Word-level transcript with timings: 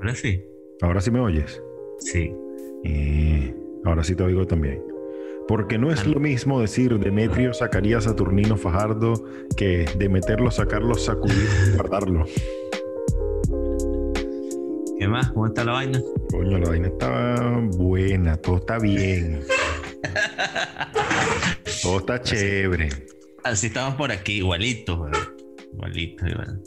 Ahora 0.00 0.14
sí. 0.14 0.42
Ahora 0.80 1.00
sí 1.02 1.10
me 1.10 1.20
oyes. 1.20 1.62
Sí. 1.98 2.34
Eh, 2.84 3.54
ahora 3.84 4.02
sí 4.02 4.14
te 4.14 4.22
oigo 4.22 4.46
también. 4.46 4.82
Porque 5.46 5.76
no 5.76 5.92
es 5.92 6.06
lo 6.06 6.18
mismo 6.20 6.58
decir 6.58 6.98
Demetrio, 6.98 7.52
Zacarías, 7.52 8.04
Saturnino, 8.04 8.56
Fajardo 8.56 9.12
que 9.58 9.84
Demeterlo, 9.98 10.50
sacarlo, 10.50 10.94
sacudir, 10.94 11.46
guardarlo. 11.76 12.24
¿Qué 14.98 15.06
más? 15.06 15.32
¿Cómo 15.32 15.48
está 15.48 15.64
la 15.64 15.72
vaina? 15.72 16.00
Coño, 16.30 16.58
la 16.58 16.70
vaina 16.70 16.88
está 16.88 17.60
buena, 17.72 18.38
todo 18.38 18.56
está 18.56 18.78
bien. 18.78 19.42
todo 21.82 21.98
está 21.98 22.22
chévere. 22.22 22.88
Así 23.44 23.66
estamos 23.66 23.96
por 23.96 24.12
aquí, 24.12 24.38
igualitos, 24.38 24.98
weón. 24.98 25.12
Igualitos, 25.74 26.26
igual. 26.26 26.62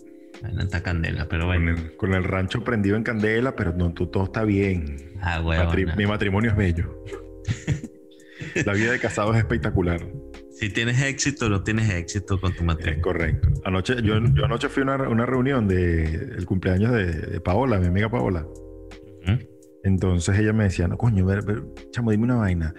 Está 0.59 0.83
candela, 0.83 1.27
pero 1.29 1.45
Con 1.47 1.63
bueno. 1.65 1.71
el, 1.81 1.95
con 1.95 2.13
el 2.13 2.23
rancho 2.23 2.63
prendido 2.63 2.95
en 2.97 3.03
candela, 3.03 3.55
pero 3.55 3.73
no, 3.73 3.93
todo 3.93 4.25
está 4.25 4.43
bien. 4.43 5.13
Ah, 5.21 5.41
Matri- 5.41 5.85
weón. 5.85 5.97
mi 5.97 6.05
matrimonio 6.05 6.51
es 6.51 6.57
bello. 6.57 7.03
la 8.65 8.73
vida 8.73 8.91
de 8.91 8.99
casado 8.99 9.31
es 9.33 9.39
espectacular. 9.39 10.01
Si 10.51 10.69
tienes 10.69 11.01
éxito, 11.01 11.49
no 11.49 11.63
tienes 11.63 11.89
éxito 11.89 12.39
con 12.39 12.51
tu 12.53 12.59
Es 12.59 12.65
matrimonio. 12.65 13.01
correcto. 13.01 13.47
Anoche, 13.65 13.95
yo, 14.03 14.19
yo 14.33 14.45
anoche 14.45 14.69
fui 14.69 14.81
a 14.81 14.85
una, 14.85 15.09
una 15.09 15.25
reunión 15.25 15.67
de 15.67 16.03
el 16.37 16.45
cumpleaños 16.45 16.91
de, 16.91 17.05
de 17.13 17.41
Paola, 17.41 17.79
mi 17.79 17.87
amiga 17.87 18.09
Paola. 18.09 18.45
¿Mm? 19.25 19.39
Entonces 19.83 20.37
ella 20.37 20.53
me 20.53 20.65
decía, 20.65 20.87
no, 20.87 20.97
coño, 20.97 21.25
ver, 21.25 21.43
ver, 21.43 21.63
chamo, 21.91 22.11
dime 22.11 22.25
una 22.25 22.35
vaina. 22.35 22.73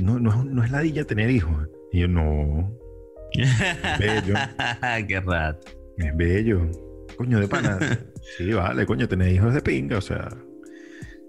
No, 0.00 0.18
no, 0.18 0.30
es- 0.30 0.44
no 0.46 0.64
es 0.64 0.70
ladilla 0.70 1.04
tener 1.04 1.30
hijos. 1.30 1.68
Y 1.92 2.00
yo, 2.00 2.08
no, 2.08 2.78
Bello. 3.98 4.34
Qué 5.06 5.20
rato. 5.20 5.66
es 5.98 6.16
bello. 6.16 6.70
Coño, 7.18 7.38
de 7.40 7.48
pana. 7.48 7.78
sí, 8.38 8.50
vale, 8.52 8.86
coño, 8.86 9.06
tener 9.08 9.30
hijos 9.32 9.52
de 9.52 9.60
pinga, 9.60 9.98
o 9.98 10.00
sea. 10.00 10.28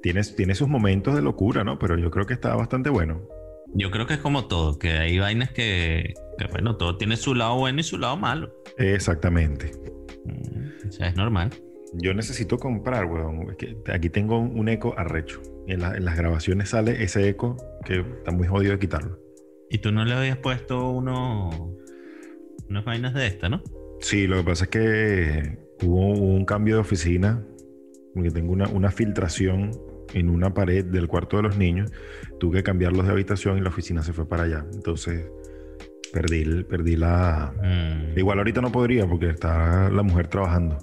Tienes, 0.02 0.33
tiene 0.36 0.55
sus 0.55 0.69
momentos 0.69 1.14
de 1.16 1.22
locura, 1.22 1.66
¿no? 1.66 1.77
Pero 1.77 1.97
yo 1.97 2.09
creo 2.09 2.25
que 2.25 2.33
está 2.33 2.55
bastante 2.55 2.89
bueno. 2.89 3.27
Yo 3.73 3.91
creo 3.91 4.08
que 4.08 4.14
es 4.14 4.19
como 4.19 4.47
todo, 4.47 4.80
que 4.80 4.91
hay 4.91 5.19
vainas 5.19 5.52
que, 5.52 6.14
que, 6.38 6.45
bueno, 6.47 6.77
todo 6.77 6.95
tiene 6.97 7.17
su 7.17 7.36
lado 7.36 7.58
bueno 7.58 7.81
y 7.81 7.83
su 7.83 7.97
lado 7.97 8.16
malo. 8.16 8.53
Exactamente. 8.77 9.72
Mm, 10.25 10.88
O 10.88 10.91
sea, 10.91 11.08
es 11.09 11.16
normal. 11.17 11.49
Yo 11.94 12.14
necesito 12.14 12.58
comprar, 12.58 13.05
weón. 13.05 13.55
Aquí 13.92 14.09
tengo 14.09 14.39
un, 14.39 14.58
un 14.58 14.69
eco 14.69 14.94
arrecho. 14.97 15.42
En, 15.67 15.81
la- 15.81 15.95
en 15.97 16.05
las 16.05 16.16
grabaciones 16.16 16.69
sale 16.69 17.03
ese 17.03 17.27
eco 17.27 17.58
que 17.83 17.99
está 17.99 18.31
muy 18.31 18.47
jodido 18.47 18.71
de 18.73 18.80
quitarlo. 18.80 19.19
Y 19.69 19.80
tú 19.80 19.92
no 19.92 20.05
le 20.05 20.14
habías 20.14 20.38
puesto 20.38 20.89
uno, 20.92 21.75
unas 22.69 22.86
vainas 22.86 23.14
de 23.14 23.27
esta, 23.27 23.49
¿no? 23.49 23.61
Sí, 23.99 24.27
lo 24.27 24.38
que 24.38 24.44
pasa 24.44 24.64
es 24.64 24.69
que 24.69 25.59
hubo 25.83 26.08
un 26.11 26.45
cambio 26.45 26.75
de 26.75 26.81
oficina, 26.81 27.44
porque 28.13 28.31
tengo 28.31 28.52
una, 28.53 28.67
una 28.67 28.91
filtración 28.91 29.72
en 30.13 30.30
una 30.30 30.53
pared 30.53 30.83
del 30.86 31.08
cuarto 31.08 31.38
de 31.38 31.44
los 31.44 31.58
niños. 31.58 31.91
Tuve 32.39 32.58
que 32.58 32.63
cambiarlos 32.63 33.05
de 33.05 33.11
habitación 33.11 33.58
y 33.58 33.61
la 33.61 33.69
oficina 33.69 34.02
se 34.03 34.13
fue 34.13 34.27
para 34.27 34.44
allá. 34.44 34.66
Entonces 34.73 35.25
perdí, 36.11 36.41
el- 36.41 36.66
perdí 36.66 36.95
la... 36.95 37.53
Mm, 37.61 38.17
Igual 38.17 38.39
ahorita 38.39 38.61
no 38.61 38.71
podría 38.71 39.05
porque 39.08 39.30
está 39.30 39.89
la 39.89 40.02
mujer 40.03 40.27
trabajando. 40.27 40.77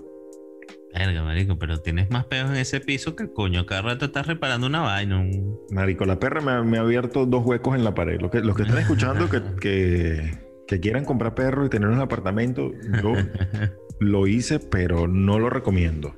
Verga, 0.94 1.22
marico, 1.24 1.58
pero 1.58 1.76
tienes 1.82 2.10
más 2.10 2.24
peos 2.24 2.48
en 2.48 2.56
ese 2.56 2.80
piso 2.80 3.14
que 3.16 3.30
coño. 3.30 3.66
Cada 3.66 3.82
rato 3.82 4.06
estás 4.06 4.26
reparando 4.26 4.66
una 4.66 4.80
vaina. 4.80 5.18
un- 5.20 5.58
Marico, 5.70 6.06
la 6.06 6.18
perra 6.18 6.40
me 6.40 6.52
ha, 6.52 6.62
me 6.62 6.78
ha 6.78 6.80
abierto 6.82 7.26
dos 7.26 7.44
huecos 7.44 7.74
en 7.74 7.84
la 7.84 7.92
pared. 7.94 8.18
Los 8.20 8.30
que, 8.30 8.40
los 8.40 8.56
que 8.56 8.62
están 8.62 8.78
escuchando 8.78 9.28
que, 9.28 9.42
que, 9.60 10.30
que 10.66 10.80
quieran 10.80 11.04
comprar 11.04 11.34
perro 11.34 11.64
y 11.66 11.68
tener 11.70 11.88
un 11.88 12.00
apartamento, 12.00 12.72
yo 13.02 13.12
lo 14.00 14.26
hice, 14.26 14.58
pero 14.58 15.06
no 15.08 15.38
lo 15.38 15.50
recomiendo. 15.50 16.14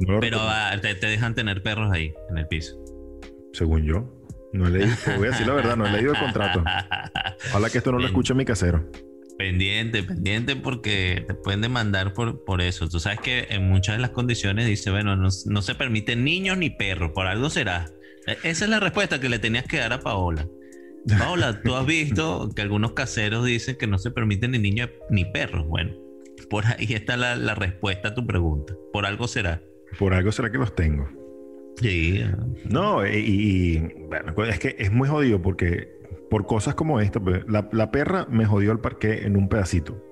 No 0.00 0.14
lo 0.14 0.20
Pero 0.20 0.38
recomiendo, 0.38 0.48
ah, 0.48 0.78
te, 0.80 0.94
te 0.94 1.06
dejan 1.06 1.34
tener 1.34 1.62
perros 1.62 1.90
ahí, 1.92 2.14
en 2.30 2.38
el 2.38 2.46
piso. 2.48 2.76
según 3.52 3.84
yo. 3.84 4.16
No 4.52 4.66
he 4.66 4.70
leído, 4.70 4.88
voy 5.16 5.28
a 5.28 5.30
decir 5.30 5.46
la 5.46 5.52
verdad, 5.54 5.76
no 5.76 5.86
he 5.86 5.92
leído 5.92 6.12
el 6.12 6.18
contrato. 6.18 6.64
Ojalá 7.50 7.70
que 7.70 7.78
esto 7.78 7.92
no 7.92 7.98
lo 7.98 8.06
escuche 8.06 8.34
mi 8.34 8.44
casero. 8.44 8.90
Pendiente, 9.38 10.02
pendiente 10.02 10.56
porque 10.56 11.24
te 11.26 11.34
pueden 11.34 11.60
demandar 11.60 12.12
por, 12.14 12.44
por 12.44 12.60
eso. 12.60 12.88
Tú 12.88 12.98
sabes 12.98 13.20
que 13.20 13.46
en 13.50 13.68
muchas 13.68 13.94
de 13.96 14.00
las 14.02 14.10
condiciones 14.10 14.66
dice, 14.66 14.90
bueno, 14.90 15.14
no, 15.16 15.28
no 15.46 15.62
se 15.62 15.74
permiten 15.76 16.24
niños 16.24 16.58
ni 16.58 16.68
perros, 16.70 17.12
por 17.14 17.26
algo 17.26 17.48
será. 17.48 17.86
E- 18.26 18.36
Esa 18.42 18.64
es 18.64 18.70
la 18.70 18.80
respuesta 18.80 19.20
que 19.20 19.28
le 19.28 19.38
tenías 19.38 19.64
que 19.66 19.78
dar 19.78 19.92
a 19.92 20.00
Paola. 20.00 20.46
Paola, 21.08 21.60
tú 21.62 21.74
has 21.74 21.86
visto 21.86 22.50
que 22.54 22.62
algunos 22.62 22.92
caseros 22.92 23.44
dicen 23.46 23.76
que 23.76 23.86
no 23.86 23.98
se 23.98 24.10
permiten 24.10 24.50
ni 24.52 24.58
niños 24.58 24.90
ni 25.08 25.24
perros. 25.24 25.66
Bueno, 25.66 25.92
por 26.50 26.64
ahí 26.66 26.92
está 26.92 27.16
la, 27.16 27.36
la 27.36 27.54
respuesta 27.54 28.08
a 28.08 28.14
tu 28.14 28.26
pregunta. 28.26 28.74
Por 28.92 29.06
algo 29.06 29.26
será. 29.28 29.62
Por 29.98 30.14
algo 30.14 30.30
será 30.32 30.50
que 30.52 30.58
los 30.58 30.74
tengo. 30.74 31.08
Sí. 31.80 32.20
ah, 32.24 32.36
No, 32.68 33.06
y, 33.06 33.10
y- 33.16 33.78
bueno, 34.08 34.34
es 34.44 34.58
que 34.58 34.76
es 34.78 34.92
muy 34.92 35.08
jodido 35.08 35.40
porque 35.40 35.88
por 36.30 36.46
cosas 36.46 36.74
como 36.74 37.00
esta, 37.00 37.18
pues, 37.18 37.42
la, 37.48 37.68
la 37.72 37.90
perra 37.90 38.26
me 38.30 38.44
jodió 38.46 38.70
el 38.72 38.78
parque 38.80 39.24
en 39.24 39.36
un 39.36 39.48
pedacito. 39.48 40.04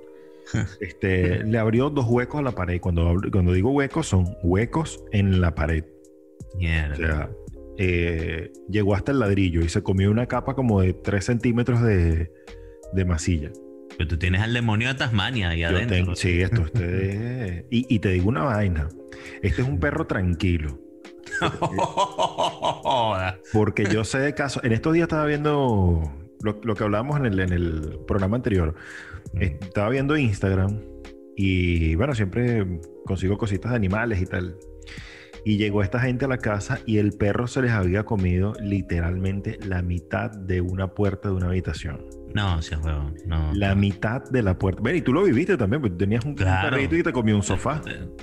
Este, 0.81 1.45
le 1.45 1.59
abrió 1.59 1.91
dos 1.91 2.07
huecos 2.09 2.41
a 2.41 2.43
la 2.43 2.53
pared. 2.53 2.81
Cuando, 2.81 3.15
digo 3.53 3.71
huecos, 3.71 4.07
son 4.07 4.25
huecos 4.43 5.05
en 5.13 5.41
la 5.43 5.55
pared. 5.55 5.85
mierda. 6.57 6.93
O 6.95 6.97
sea, 6.97 7.31
eh, 7.79 8.53
llegó 8.69 8.95
hasta 8.95 9.13
el 9.13 9.21
ladrillo 9.21 9.61
y 9.63 9.69
se 9.69 9.83
comió 9.83 10.11
una 10.11 10.27
capa 10.27 10.55
como 10.55 10.81
de 10.81 10.93
3 10.93 11.25
centímetros 11.25 11.83
de, 11.83 12.31
de 12.93 13.05
masilla. 13.05 13.51
Pero 13.97 14.09
tú 14.09 14.19
tienes 14.19 14.43
al 14.43 14.53
demonio 14.53 14.89
de 14.89 14.95
Tasmania 14.95 15.51
ahí 15.51 15.61
Yo 15.61 15.69
adentro. 15.69 15.97
tengo- 15.97 16.17
sí, 16.17 16.41
esto, 16.43 16.63
este, 16.67 17.67
y, 17.71 17.87
y 17.95 17.99
te 18.01 18.11
digo 18.11 18.29
una 18.29 18.45
vaina. 18.45 18.89
Este 19.43 19.63
es 19.63 19.69
un 19.69 19.79
perro 19.81 20.07
tranquilo. 20.07 20.79
Porque 23.53 23.85
yo 23.91 24.05
sé 24.05 24.19
de 24.19 24.35
casos. 24.35 24.63
En 24.65 24.73
estos 24.73 24.93
días 24.95 25.05
estaba 25.05 25.27
viendo 25.27 26.03
lo, 26.43 26.61
lo 26.63 26.75
que 26.75 26.85
hablábamos 26.85 27.19
en 27.19 27.27
el, 27.27 27.41
en 27.41 27.53
el 27.53 27.99
programa 28.07 28.37
anterior. 28.37 28.75
Estaba 29.41 29.89
viendo 29.91 30.17
Instagram 30.17 30.81
y 31.37 31.95
bueno, 31.97 32.15
siempre 32.15 32.81
consigo 33.05 33.37
cositas 33.39 33.71
de 33.73 33.77
animales 33.77 34.21
y 34.23 34.27
tal. 34.27 34.57
Y 35.45 35.57
llegó 35.57 35.83
esta 35.83 36.01
gente 36.01 36.25
a 36.25 36.29
la 36.29 36.39
casa 36.39 36.81
y 36.87 36.99
el 36.99 37.13
perro 37.13 37.47
se 37.47 37.63
les 37.63 37.71
había 37.73 38.05
comido 38.05 38.53
literalmente 38.63 39.59
la 39.67 39.83
mitad 39.83 40.31
de 40.31 40.61
una 40.61 40.89
puerta 40.95 41.29
de 41.29 41.35
una 41.35 41.47
habitación. 41.47 42.05
No, 42.35 42.61
seas 42.61 42.83
huevón. 42.85 43.15
No. 43.27 43.53
La 43.55 43.75
mitad 43.75 44.23
de 44.31 44.43
la 44.43 44.59
puerta. 44.59 44.83
Ven, 44.83 44.97
y 44.97 45.03
tú 45.03 45.13
lo 45.13 45.23
viviste 45.23 45.57
también, 45.57 45.81
porque 45.81 45.97
tenías 45.97 46.25
un, 46.25 46.35
Claro. 46.35 46.71
perrito 46.71 46.97
y 46.97 47.03
te 47.03 47.13
comió 47.13 47.35
un 47.37 47.43
sofá. 47.43 47.81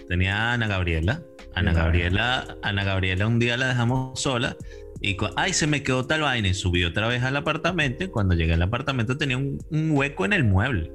Tenía 0.07 0.35
a 0.37 0.53
Ana 0.53 0.67
Gabriela. 0.67 1.21
Ana 1.55 1.71
Claro. 1.71 1.85
Gabriela, 1.85 2.57
Ana 2.61 2.83
Gabriela 2.83 3.27
un 3.27 3.39
día 3.39 3.57
la 3.57 3.67
dejamos 3.69 4.19
sola 4.19 4.57
y 5.01 5.15
ay, 5.37 5.53
se 5.53 5.67
me 5.67 5.83
quedó 5.83 6.05
tal 6.05 6.21
vaina 6.21 6.47
y 6.49 6.53
subió 6.53 6.89
otra 6.89 7.07
vez 7.07 7.23
al 7.23 7.35
apartamento 7.37 8.03
y 8.03 8.07
cuando 8.07 8.35
llegué 8.35 8.53
al 8.53 8.61
apartamento 8.61 9.17
tenía 9.17 9.37
un, 9.37 9.57
un 9.69 9.91
hueco 9.91 10.25
en 10.25 10.33
el 10.33 10.43
mueble. 10.43 10.91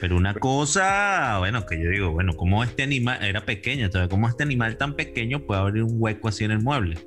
Pero 0.00 0.16
una 0.16 0.34
cosa, 0.34 1.36
bueno, 1.38 1.66
que 1.66 1.82
yo 1.82 1.90
digo, 1.90 2.10
bueno, 2.12 2.34
¿cómo 2.34 2.62
este 2.62 2.82
animal, 2.84 3.18
era 3.22 3.44
pequeño, 3.44 3.86
entonces, 3.86 4.08
¿cómo 4.08 4.28
este 4.28 4.42
animal 4.44 4.76
tan 4.76 4.94
pequeño 4.94 5.40
puede 5.46 5.60
abrir 5.60 5.82
un 5.82 5.94
hueco 6.00 6.28
así 6.28 6.44
en 6.44 6.52
el 6.52 6.60
mueble? 6.60 6.98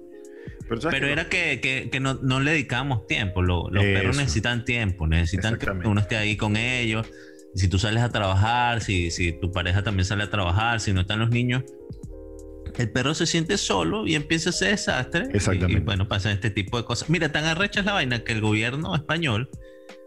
Pero, 0.92 1.08
era 1.08 1.30
que, 1.30 1.60
que- 1.62 1.90
que 1.90 2.00
no, 2.00 2.16
no 2.16 2.40
le 2.40 2.52
dedicábamos 2.52 3.06
tiempo. 3.08 3.42
Lo- 3.42 3.70
los 3.70 3.84
perros 3.94 4.18
necesitan 4.18 4.66
tiempo, 4.66 5.06
necesitan 5.08 5.58
que 5.58 5.66
uno 5.90 6.00
esté 6.02 6.18
ahí 6.18 6.36
con 6.38 6.56
ellos. 6.58 7.08
Si 7.56 7.68
tú 7.68 7.78
sales 7.78 8.02
a 8.04 8.10
trabajar, 8.10 8.82
si, 8.82 9.12
si 9.12 9.34
tu 9.34 9.52
pareja 9.52 9.84
también 9.84 10.06
sale 10.06 10.24
a 10.24 10.30
trabajar, 10.30 10.80
si 10.80 10.94
no 10.94 11.02
están 11.02 11.20
los 11.20 11.30
niños, 11.30 11.64
el 12.78 12.90
perro 12.92 13.14
se 13.14 13.26
siente 13.26 13.58
solo 13.58 14.08
y 14.08 14.16
empieza 14.16 14.52
ese 14.52 14.68
desastre. 14.68 15.26
Y- 15.32 15.36
Exactamente. 15.38 15.78
Y, 15.82 15.82
bueno, 15.86 16.08
pasan 16.08 16.32
este 16.32 16.50
tipo 16.50 16.78
de 16.78 16.86
cosas. 16.86 17.10
Mira, 17.10 17.32
tan 17.32 17.44
arrecha 17.46 17.82
es 17.82 17.86
la 17.86 17.94
vaina 17.94 18.24
que 18.24 18.32
el 18.32 18.40
gobierno 18.42 18.96
español, 18.96 19.50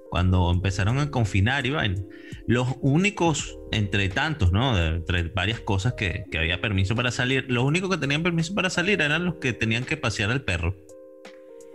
cuando 0.08 0.50
empezaron 0.50 0.98
a 0.98 1.10
confinar 1.10 1.66
y 1.66 1.70
vaina, 1.70 2.00
los 2.46 2.68
únicos, 2.80 3.58
entre 3.72 4.08
tantos, 4.08 4.52
¿no? 4.52 4.78
Entre 4.78 5.22
varias 5.24 5.60
cosas 5.60 5.94
que, 5.94 6.24
que 6.30 6.38
había 6.38 6.60
permiso 6.60 6.94
para 6.94 7.10
salir, 7.10 7.46
los 7.48 7.64
únicos 7.64 7.90
que 7.90 7.98
tenían 7.98 8.22
permiso 8.22 8.54
para 8.54 8.70
salir 8.70 9.00
eran 9.00 9.24
los 9.24 9.36
que 9.36 9.52
tenían 9.52 9.84
que 9.84 9.96
pasear 9.96 10.30
al 10.30 10.42
perro. 10.42 10.76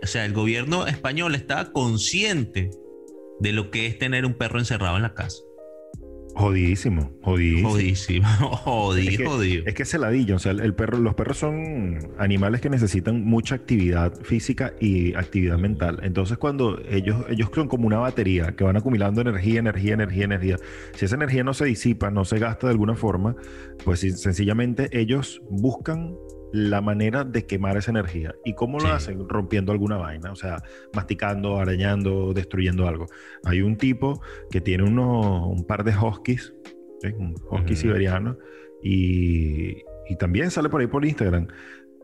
O 0.02 0.06
sea, 0.06 0.24
el 0.24 0.32
gobierno 0.32 0.86
español 0.86 1.34
estaba 1.34 1.72
consciente 1.72 2.70
de 3.40 3.52
lo 3.52 3.70
que 3.70 3.86
es 3.86 3.98
tener 3.98 4.24
un 4.24 4.34
perro 4.34 4.58
encerrado 4.58 4.96
en 4.96 5.02
la 5.02 5.14
casa. 5.14 5.38
Jodidísimo, 6.34 7.12
jodidísimo. 7.22 7.70
Jodísimo, 7.70 8.26
jodido, 8.64 9.10
Es 9.10 9.16
que- 9.18 9.24
jodido. 9.26 9.62
Es 9.66 9.74
que 9.74 9.82
es 9.82 9.94
o 9.94 10.38
sea, 10.38 10.52
el 10.52 10.74
perro, 10.74 10.98
los 10.98 11.14
perros 11.14 11.38
son 11.38 11.98
animales 12.18 12.60
que 12.60 12.70
necesitan 12.70 13.24
mucha 13.24 13.54
actividad 13.54 14.14
física 14.22 14.72
y 14.80 15.14
actividad 15.14 15.58
mental. 15.58 16.00
Entonces, 16.02 16.38
cuando 16.38 16.80
ellos, 16.88 17.24
ellos 17.28 17.50
son 17.54 17.68
como 17.68 17.86
una 17.86 17.98
batería 17.98 18.54
que 18.56 18.64
van 18.64 18.76
acumulando 18.76 19.20
energía, 19.20 19.60
energía, 19.60 19.94
energía, 19.94 20.24
energía. 20.24 20.56
Si 20.94 21.04
esa 21.04 21.16
energía 21.16 21.44
no 21.44 21.54
se 21.54 21.64
disipa, 21.66 22.10
no 22.10 22.24
se 22.24 22.38
gasta 22.38 22.66
de 22.68 22.72
alguna 22.72 22.94
forma, 22.94 23.36
pues 23.84 24.00
sencillamente 24.00 24.88
ellos 24.98 25.42
buscan 25.50 26.14
la 26.52 26.80
manera 26.80 27.24
de 27.24 27.46
quemar 27.46 27.76
esa 27.76 27.90
energía. 27.90 28.34
¿Y 28.44 28.54
cómo 28.54 28.78
lo 28.78 28.88
hacen? 28.88 29.28
Rompiendo 29.28 29.72
alguna 29.72 29.96
vaina, 29.96 30.32
o 30.32 30.36
sea, 30.36 30.62
masticando, 30.94 31.58
arañando, 31.58 32.32
destruyendo 32.34 32.88
algo. 32.88 33.06
Hay 33.44 33.62
un 33.62 33.76
tipo 33.76 34.20
que 34.50 34.60
tiene 34.60 34.84
uno, 34.84 35.48
un 35.48 35.66
par 35.66 35.84
de 35.84 35.96
huskies, 35.96 36.54
¿sí? 37.00 37.08
un 37.16 37.34
husky 37.50 37.76
siberiano, 37.76 38.36
y 38.82 39.82
y 40.10 40.16
también 40.16 40.50
sale 40.50 40.68
por 40.68 40.80
ahí 40.80 40.88
por 40.88 41.04
Instagram. 41.04 41.46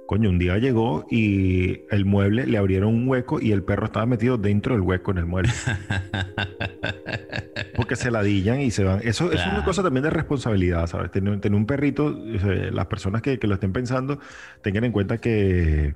Coño, 0.07 0.31
un 0.31 0.39
día 0.39 0.57
llegó 0.59 1.07
y 1.11 1.81
el 1.91 2.05
mueble 2.05 2.47
le 2.47 2.59
abrieron 2.59 2.95
un 2.95 3.09
hueco 3.09 3.41
y 3.41 3.51
el 3.51 3.65
perro 3.65 3.87
estaba 3.87 4.07
metido 4.07 4.39
dentro 4.39 4.75
del 4.75 4.83
hueco 4.83 5.11
en 5.11 5.19
el 5.19 5.27
mueble. 5.27 5.53
Porque 7.75 7.97
se 7.97 8.11
ladillan 8.11 8.61
y 8.61 8.71
se 8.71 8.85
van. 8.85 9.01
Eso, 9.03 9.33
es 9.33 9.45
una 9.47 9.65
cosa 9.65 9.83
también 9.83 10.05
de 10.05 10.11
responsabilidad, 10.11 10.87
¿sabes? 10.87 11.11
Tener, 11.11 11.41
tener 11.41 11.57
un 11.57 11.67
perrito, 11.67 12.17
las 12.71 12.87
personas 12.87 13.21
que, 13.21 13.39
que, 13.39 13.47
lo 13.47 13.55
estén 13.55 13.73
pensando, 13.73 14.21
tengan 14.63 14.85
en 14.85 14.93
cuenta 14.93 15.19
que 15.19 15.95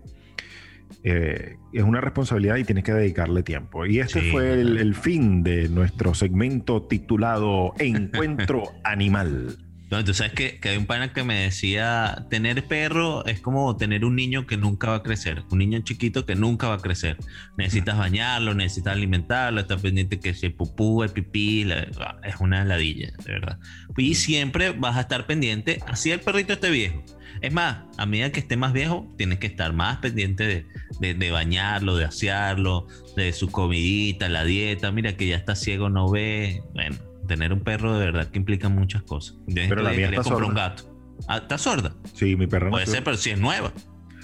eh, 1.04 1.56
es 1.72 1.82
una 1.82 2.00
responsabilidad 2.00 2.56
y 2.56 2.64
tienes 2.64 2.84
que 2.84 2.92
dedicarle 2.92 3.42
tiempo. 3.42 3.86
Y 3.86 4.00
este 4.00 4.20
fue 4.32 4.60
el, 4.60 4.76
el 4.76 4.94
fin 4.94 5.42
de 5.42 5.68
nuestro 5.68 6.14
segmento 6.14 6.82
titulado 6.82 7.72
Encuentro 7.78 8.64
Animal. 8.84 9.69
No, 9.90 10.04
tú 10.04 10.14
sabes 10.14 10.32
que, 10.34 10.60
que, 10.60 10.69
hay 10.69 10.76
un 10.76 10.87
pana 10.87 11.12
que 11.12 11.25
me 11.25 11.34
decía, 11.34 12.26
tener 12.31 12.64
perro 12.64 13.26
es 13.26 13.40
como 13.40 13.76
tener 13.76 14.04
un 14.04 14.14
niño 14.14 14.46
que 14.46 14.56
nunca 14.56 14.90
va 14.90 14.96
a 14.96 15.02
crecer, 15.02 15.42
un 15.50 15.58
niño 15.58 15.81
chiquito 15.81 16.25
que 16.25 16.37
nunca 16.37 16.69
va 16.69 16.75
a 16.75 16.78
crecer. 16.78 17.16
Necesitas 17.56 17.98
bañarlo, 17.98 18.54
necesitas 18.54 18.92
alimentarlo, 18.92 19.60
estar 19.60 19.81
pendiente 19.81 20.20
que 20.20 20.32
se 20.32 20.50
pupú, 20.50 21.02
el 21.02 21.10
pipí, 21.10 21.69
ah, 21.72 22.16
es 22.22 22.37
una 22.38 22.64
ladilla, 22.64 23.10
de 23.25 23.32
verdad. 23.32 23.58
Y 23.96 24.14
siempre 24.14 24.70
vas 24.70 24.96
a 24.96 25.00
estar 25.00 25.26
pendiente, 25.26 25.81
así 25.88 26.12
el 26.12 26.20
perrito 26.20 26.52
esté 26.52 26.70
viejo. 26.70 27.02
Es 27.40 27.52
más, 27.52 27.78
a 27.96 28.06
medida 28.06 28.31
que 28.31 28.40
esté 28.40 28.56
más 28.56 28.72
viejo, 28.72 29.12
tienes 29.19 29.40
que 29.40 29.48
estar 29.48 29.72
más 29.72 29.96
pendiente 29.98 30.46
de, 30.46 30.66
de, 31.00 31.14
de 31.14 31.31
bañarlo, 31.32 31.96
de 31.96 32.04
asearlo, 32.04 32.87
de 33.16 33.32
su 33.32 33.50
comidita, 33.50 34.28
la 34.28 34.44
dieta. 34.44 34.92
Mira 34.92 35.16
que 35.16 35.26
ya 35.26 35.37
está 35.37 35.56
ciego, 35.56 35.88
no 35.88 36.08
ve. 36.10 36.62
Bueno, 36.75 36.96
tener 37.30 37.52
un 37.52 37.60
perro 37.60 37.96
de 37.96 38.06
verdad 38.06 38.26
que 38.26 38.38
implica 38.38 38.68
muchas 38.68 39.02
cosas. 39.04 39.38
Pero 39.54 39.82
la 39.82 39.92
mía 39.92 40.08
está 40.08 40.24
sorda. 40.24 40.48
un 40.48 40.54
gato. 40.54 40.82
Ah, 41.28 41.36
¿Está 41.36 41.58
sorda? 41.58 41.94
Sí, 42.12 42.34
mi 42.34 42.48
perra 42.48 42.70
Puede 42.70 42.86
ser, 42.86 43.04
pero 43.04 43.16
si 43.16 43.30
es 43.30 43.38
nueva. 43.38 43.72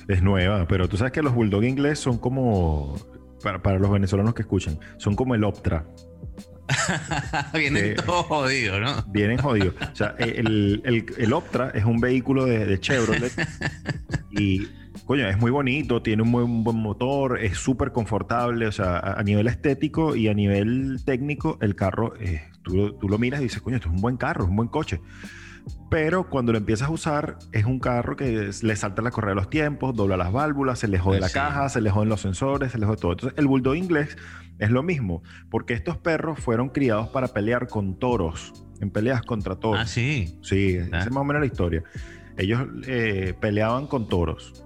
Es 0.08 0.22
nueva, 0.22 0.66
pero 0.66 0.88
tú 0.88 0.96
sabes 0.96 1.12
que 1.12 1.22
los 1.22 1.32
bulldog 1.32 1.62
inglés 1.62 2.00
son 2.00 2.18
como, 2.18 2.96
para, 3.44 3.78
los 3.78 3.92
venezolanos 3.92 4.34
que 4.34 4.42
escuchan, 4.42 4.80
son 4.98 5.14
como 5.14 5.36
el 5.36 5.44
Optra. 5.44 5.86
vienen 7.54 7.94
todos 7.94 8.26
jodidos, 8.26 8.80
¿no? 8.80 9.04
Vienen 9.12 9.38
jodidos. 9.38 9.76
O 9.80 9.94
sea, 9.94 10.16
el, 10.18 10.82
el, 10.84 11.06
el 11.16 11.32
Optra 11.32 11.70
es 11.74 11.84
un 11.84 12.00
vehículo 12.00 12.44
de, 12.44 12.66
de 12.66 12.80
Chevrolet 12.80 13.32
y 14.32 14.66
coño, 15.06 15.28
es 15.28 15.38
muy 15.38 15.52
bonito, 15.52 16.02
tiene 16.02 16.22
un, 16.24 16.30
muy, 16.30 16.44
buen 16.44 16.76
motor, 16.76 17.38
es 17.40 17.56
súper 17.56 17.92
confortable, 17.92 18.66
o 18.66 18.72
sea, 18.72 18.98
a, 18.98 19.22
nivel 19.22 19.46
estético 19.46 20.16
y 20.16 20.28
a 20.28 20.34
nivel 20.34 21.00
técnico, 21.04 21.58
el 21.62 21.76
carro, 21.76 22.14
eh, 22.20 22.42
tú, 22.62 22.92
tú, 22.94 23.08
lo 23.08 23.16
miras 23.16 23.40
y 23.40 23.44
dices, 23.44 23.62
coño, 23.62 23.76
esto 23.76 23.88
es 23.88 23.94
un 23.94 24.00
buen 24.00 24.16
carro, 24.16 24.44
es 24.44 24.50
un 24.50 24.56
buen 24.56 24.68
coche. 24.68 25.00
Pero 25.90 26.28
cuando 26.28 26.52
lo 26.52 26.58
empiezas 26.58 26.88
a 26.88 26.92
usar, 26.92 27.38
es 27.52 27.64
un 27.64 27.78
carro 27.78 28.16
que 28.16 28.50
le 28.60 28.76
salta 28.76 29.02
la 29.02 29.10
correa 29.10 29.30
de 29.30 29.36
los 29.36 29.50
tiempos, 29.50 29.94
dobla 29.94 30.16
las 30.16 30.32
válvulas, 30.32 30.80
se 30.80 30.88
le 30.88 30.98
jode 30.98 31.20
la 31.20 31.30
caja, 31.30 31.68
se 31.68 31.80
le 31.80 31.90
joden 31.90 32.08
los 32.08 32.20
sensores, 32.20 32.72
se 32.72 32.78
le 32.78 32.86
jode 32.86 32.98
todo. 32.98 33.12
Entonces, 33.12 33.38
el 33.38 33.46
Bulldog 33.46 33.76
inglés 33.76 34.16
es 34.58 34.70
lo 34.70 34.82
mismo, 34.82 35.22
porque 35.50 35.74
estos 35.74 35.96
perros 35.96 36.38
fueron 36.40 36.68
criados 36.68 37.08
para 37.08 37.28
pelear 37.28 37.68
con 37.68 37.98
toros, 37.98 38.52
en 38.80 38.90
peleas 38.90 39.22
contra 39.22 39.56
toros. 39.56 39.80
Ah, 39.80 39.86
sí. 39.86 40.38
Sí, 40.42 40.76
esa 40.76 40.98
es 40.98 41.10
más 41.10 41.22
o 41.22 41.24
menos 41.24 41.40
la 41.40 41.46
historia. 41.46 41.82
Ellos 42.36 42.64
eh, 42.86 43.34
peleaban 43.40 43.86
con 43.86 44.08
toros 44.08 44.65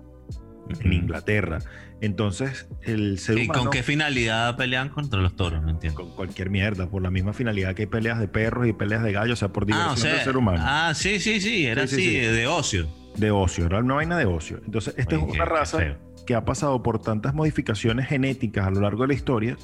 en 0.81 0.93
Inglaterra. 0.93 1.59
Entonces, 2.01 2.67
el 2.83 3.19
ser 3.19 3.39
¿Y 3.39 3.49
con 3.49 3.71
qué 3.71 3.83
finalidad 3.83 4.57
pelean 4.57 4.89
contra 4.89 5.21
los 5.21 5.37
toros? 5.37 5.63
No 5.63 5.71
entiendo. 5.71 6.01
Con 6.01 6.15
cualquier 6.15 6.49
mierda, 6.49 6.87
por 6.87 7.03
la 7.03 7.11
misma 7.11 7.33
finalidad 7.33 7.75
que 7.75 7.83
hay 7.83 7.87
peleas 7.87 8.19
de 8.19 8.29
perros 8.29 8.67
y 8.67 8.73
peleas 8.73 9.03
de 9.03 9.13
gallos, 9.13 9.39
o 9.39 9.41
sea, 9.41 9.49
por 9.49 9.67
diversión 9.67 10.11
ah, 10.11 10.15
del 10.15 10.25
ser 10.25 10.37
humano. 10.37 10.63
Ah, 10.63 10.93
sí, 10.95 11.21
sí, 11.21 11.41
sí, 11.41 11.67
era 11.67 11.83
así, 11.83 12.15
de 12.15 12.47
ocio. 12.47 12.89
De 13.17 13.31
ocio, 13.31 13.67
era 13.67 13.81
una 13.81 13.95
vaina 13.95 14.17
de 14.17 14.25
ocio. 14.25 14.61
Entonces, 14.65 14.95
esta 14.97 15.17
es 15.17 15.23
una 15.23 15.45
raza 15.45 15.97
que 16.27 16.35
ha 16.35 16.45
pasado 16.45 16.83
por 16.83 17.03
tantas 17.03 17.35
modificaciones 17.35 18.09
genéticas 18.09 18.67
a 18.67 18.71
lo 18.71 18.81
largo 18.81 19.03
de 19.03 19.09
la 19.09 19.15
historia 19.15 19.57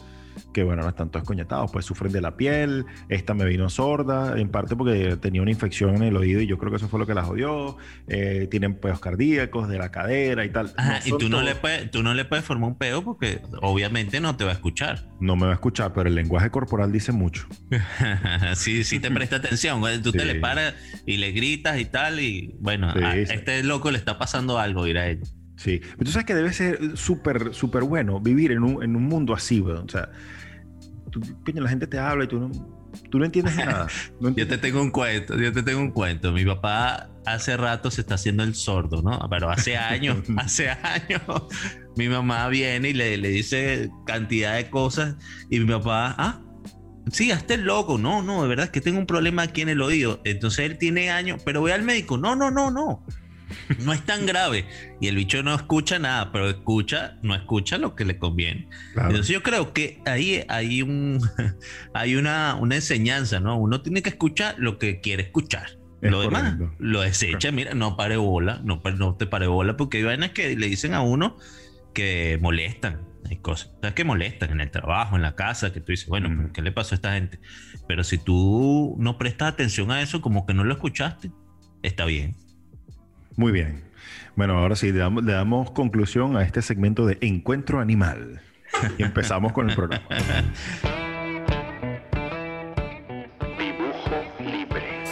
que 0.52 0.62
bueno, 0.62 0.82
no 0.82 0.88
están 0.88 1.10
todos 1.10 1.24
coñetados, 1.24 1.70
pues 1.70 1.84
sufren 1.84 2.12
de 2.12 2.20
la 2.20 2.36
piel, 2.36 2.84
esta 3.08 3.34
me 3.34 3.44
vino 3.44 3.68
sorda, 3.68 4.38
en 4.38 4.48
parte 4.48 4.76
porque 4.76 5.16
tenía 5.16 5.42
una 5.42 5.50
infección 5.50 5.96
en 5.96 6.02
el 6.02 6.16
oído 6.16 6.40
y 6.40 6.46
yo 6.46 6.58
creo 6.58 6.70
que 6.70 6.76
eso 6.76 6.88
fue 6.88 6.98
lo 6.98 7.06
que 7.06 7.14
la 7.14 7.22
jodió, 7.22 7.76
eh, 8.08 8.48
tienen 8.50 8.74
peos 8.74 9.00
cardíacos 9.00 9.68
de 9.68 9.78
la 9.78 9.90
cadera 9.90 10.44
y 10.44 10.50
tal. 10.50 10.72
y 11.04 11.10
tú 11.10 11.28
no, 11.28 11.42
le 11.42 11.54
puedes, 11.54 11.90
tú 11.90 12.02
no 12.02 12.14
le 12.14 12.24
puedes 12.24 12.44
formar 12.44 12.70
un 12.70 12.78
peo 12.78 13.02
porque 13.02 13.40
obviamente 13.62 14.20
no 14.20 14.36
te 14.36 14.44
va 14.44 14.50
a 14.50 14.54
escuchar. 14.54 15.08
No 15.20 15.36
me 15.36 15.46
va 15.46 15.52
a 15.52 15.54
escuchar, 15.54 15.92
pero 15.92 16.08
el 16.08 16.14
lenguaje 16.14 16.50
corporal 16.50 16.92
dice 16.92 17.12
mucho. 17.12 17.46
sí, 18.54 18.84
sí 18.84 19.00
te 19.00 19.10
presta 19.10 19.36
atención, 19.36 19.82
tú 20.02 20.12
te 20.12 20.24
le 20.24 20.36
paras 20.36 20.74
y 21.06 21.16
le 21.16 21.32
gritas 21.32 21.78
y 21.78 21.84
tal 21.84 22.20
y 22.20 22.54
bueno, 22.60 22.90
a 22.90 23.16
este 23.16 23.62
loco 23.62 23.90
le 23.90 23.98
está 23.98 24.18
pasando 24.18 24.58
algo, 24.58 24.86
ir 24.86 24.98
a 24.98 25.08
él. 25.08 25.20
Sí, 25.56 25.80
pero 25.82 26.04
tú 26.04 26.10
sabes 26.10 26.26
que 26.26 26.34
debe 26.34 26.52
ser 26.52 26.96
súper, 26.96 27.54
súper 27.54 27.82
bueno 27.84 28.20
vivir 28.20 28.52
en 28.52 28.62
un, 28.62 28.82
en 28.82 28.94
un 28.94 29.04
mundo 29.04 29.34
así, 29.34 29.60
weón. 29.60 29.86
O 29.86 29.88
sea, 29.88 30.10
tú, 31.10 31.20
la 31.54 31.68
gente 31.68 31.86
te 31.86 31.98
habla 31.98 32.24
y 32.24 32.28
tú 32.28 32.38
no, 32.38 32.50
tú 33.10 33.18
no 33.18 33.24
entiendes 33.24 33.56
nada. 33.66 33.88
yo 34.20 34.46
te 34.46 34.58
tengo 34.58 34.82
un 34.82 34.90
cuento, 34.90 35.36
yo 35.36 35.52
te 35.52 35.62
tengo 35.62 35.80
un 35.80 35.90
cuento. 35.90 36.30
Mi 36.32 36.44
papá 36.44 37.08
hace 37.24 37.56
rato 37.56 37.90
se 37.90 38.02
está 38.02 38.16
haciendo 38.16 38.42
el 38.42 38.54
sordo, 38.54 39.00
¿no? 39.00 39.18
Pero 39.30 39.50
hace 39.50 39.76
años, 39.78 40.18
hace 40.36 40.68
años, 40.68 41.22
mi 41.96 42.08
mamá 42.08 42.48
viene 42.48 42.90
y 42.90 42.92
le, 42.92 43.16
le 43.16 43.28
dice 43.28 43.90
cantidad 44.04 44.56
de 44.56 44.68
cosas 44.68 45.16
y 45.48 45.58
mi 45.58 45.72
papá, 45.72 46.14
ah, 46.18 46.42
sí, 47.10 47.30
hasta 47.30 47.54
el 47.54 47.62
loco. 47.62 47.96
No, 47.96 48.22
no, 48.22 48.42
de 48.42 48.48
verdad 48.48 48.66
es 48.66 48.72
que 48.72 48.82
tengo 48.82 48.98
un 48.98 49.06
problema 49.06 49.42
aquí 49.42 49.62
en 49.62 49.70
el 49.70 49.80
oído. 49.80 50.20
Entonces 50.24 50.66
él 50.66 50.76
tiene 50.76 51.10
años, 51.10 51.40
pero 51.46 51.62
voy 51.62 51.72
al 51.72 51.82
médico. 51.82 52.18
No, 52.18 52.36
no, 52.36 52.50
no, 52.50 52.70
no 52.70 53.06
no 53.80 53.92
es 53.92 54.04
tan 54.04 54.26
grave. 54.26 54.66
Y 55.00 55.08
el 55.08 55.16
bicho 55.16 55.42
no 55.42 55.54
escucha 55.54 55.98
nada, 55.98 56.32
pero 56.32 56.48
escucha, 56.48 57.18
no 57.22 57.34
escucha 57.34 57.78
lo 57.78 57.94
que 57.94 58.04
le 58.04 58.18
conviene. 58.18 58.68
Entonces 58.96 59.28
yo 59.28 59.42
creo 59.42 59.72
que 59.72 60.00
ahí 60.06 60.44
hay 60.48 60.82
un 60.82 61.20
hay 61.94 62.16
una, 62.16 62.54
una 62.56 62.76
enseñanza, 62.76 63.40
¿no? 63.40 63.56
Uno 63.56 63.82
tiene 63.82 64.02
que 64.02 64.10
escuchar 64.10 64.54
lo 64.58 64.78
que 64.78 65.00
quiere 65.00 65.24
escuchar. 65.24 65.78
lo 66.00 66.20
demás 66.20 66.56
lo 66.78 67.00
desecha, 67.00 67.50
mira, 67.50 67.74
no 67.74 67.96
pare 67.96 68.16
bola, 68.16 68.60
no, 68.64 68.82
no 68.96 69.14
te 69.16 69.26
pare 69.26 69.46
bola, 69.46 69.76
porque 69.76 69.98
hay 69.98 70.04
vainas 70.04 70.30
que 70.30 70.56
le 70.56 70.66
dicen 70.66 70.94
a 70.94 71.00
uno 71.00 71.36
que 71.94 72.38
molestan. 72.40 73.00
Hay 73.28 73.38
cosas 73.38 73.70
que 73.94 74.04
molestan 74.04 74.50
en 74.50 74.60
el 74.60 74.70
trabajo, 74.70 75.16
en 75.16 75.22
la 75.22 75.34
casa, 75.34 75.72
que 75.72 75.80
tú 75.80 75.92
dices, 75.92 76.06
bueno, 76.06 76.50
¿qué 76.52 76.62
le 76.62 76.70
pasó 76.70 76.94
a 76.94 76.96
esta 76.96 77.14
gente? 77.14 77.40
Pero 77.88 78.04
si 78.04 78.18
tú 78.18 78.94
no 78.98 79.18
prestas 79.18 79.52
atención 79.52 79.90
a 79.90 80.00
eso, 80.00 80.20
como 80.20 80.46
que 80.46 80.54
no 80.54 80.62
lo 80.62 80.74
escuchaste, 80.74 81.32
está 81.82 82.04
bien. 82.04 82.36
Muy 83.36 83.52
bien. 83.52 83.84
Bueno, 84.34 84.58
ahora 84.58 84.76
sí, 84.76 84.92
le 84.92 85.00
damos, 85.00 85.70
conclusión 85.72 86.36
a 86.36 86.42
este 86.42 86.62
segmento 86.62 87.04
de 87.04 87.18
Encuentro 87.20 87.80
Animal. 87.80 88.40
Y 88.98 89.02
empezamos 89.02 89.52
con 89.52 89.68
el 89.68 89.76
programa. 89.76 90.04
Dibujo 93.58 94.10
libre. 94.40 95.04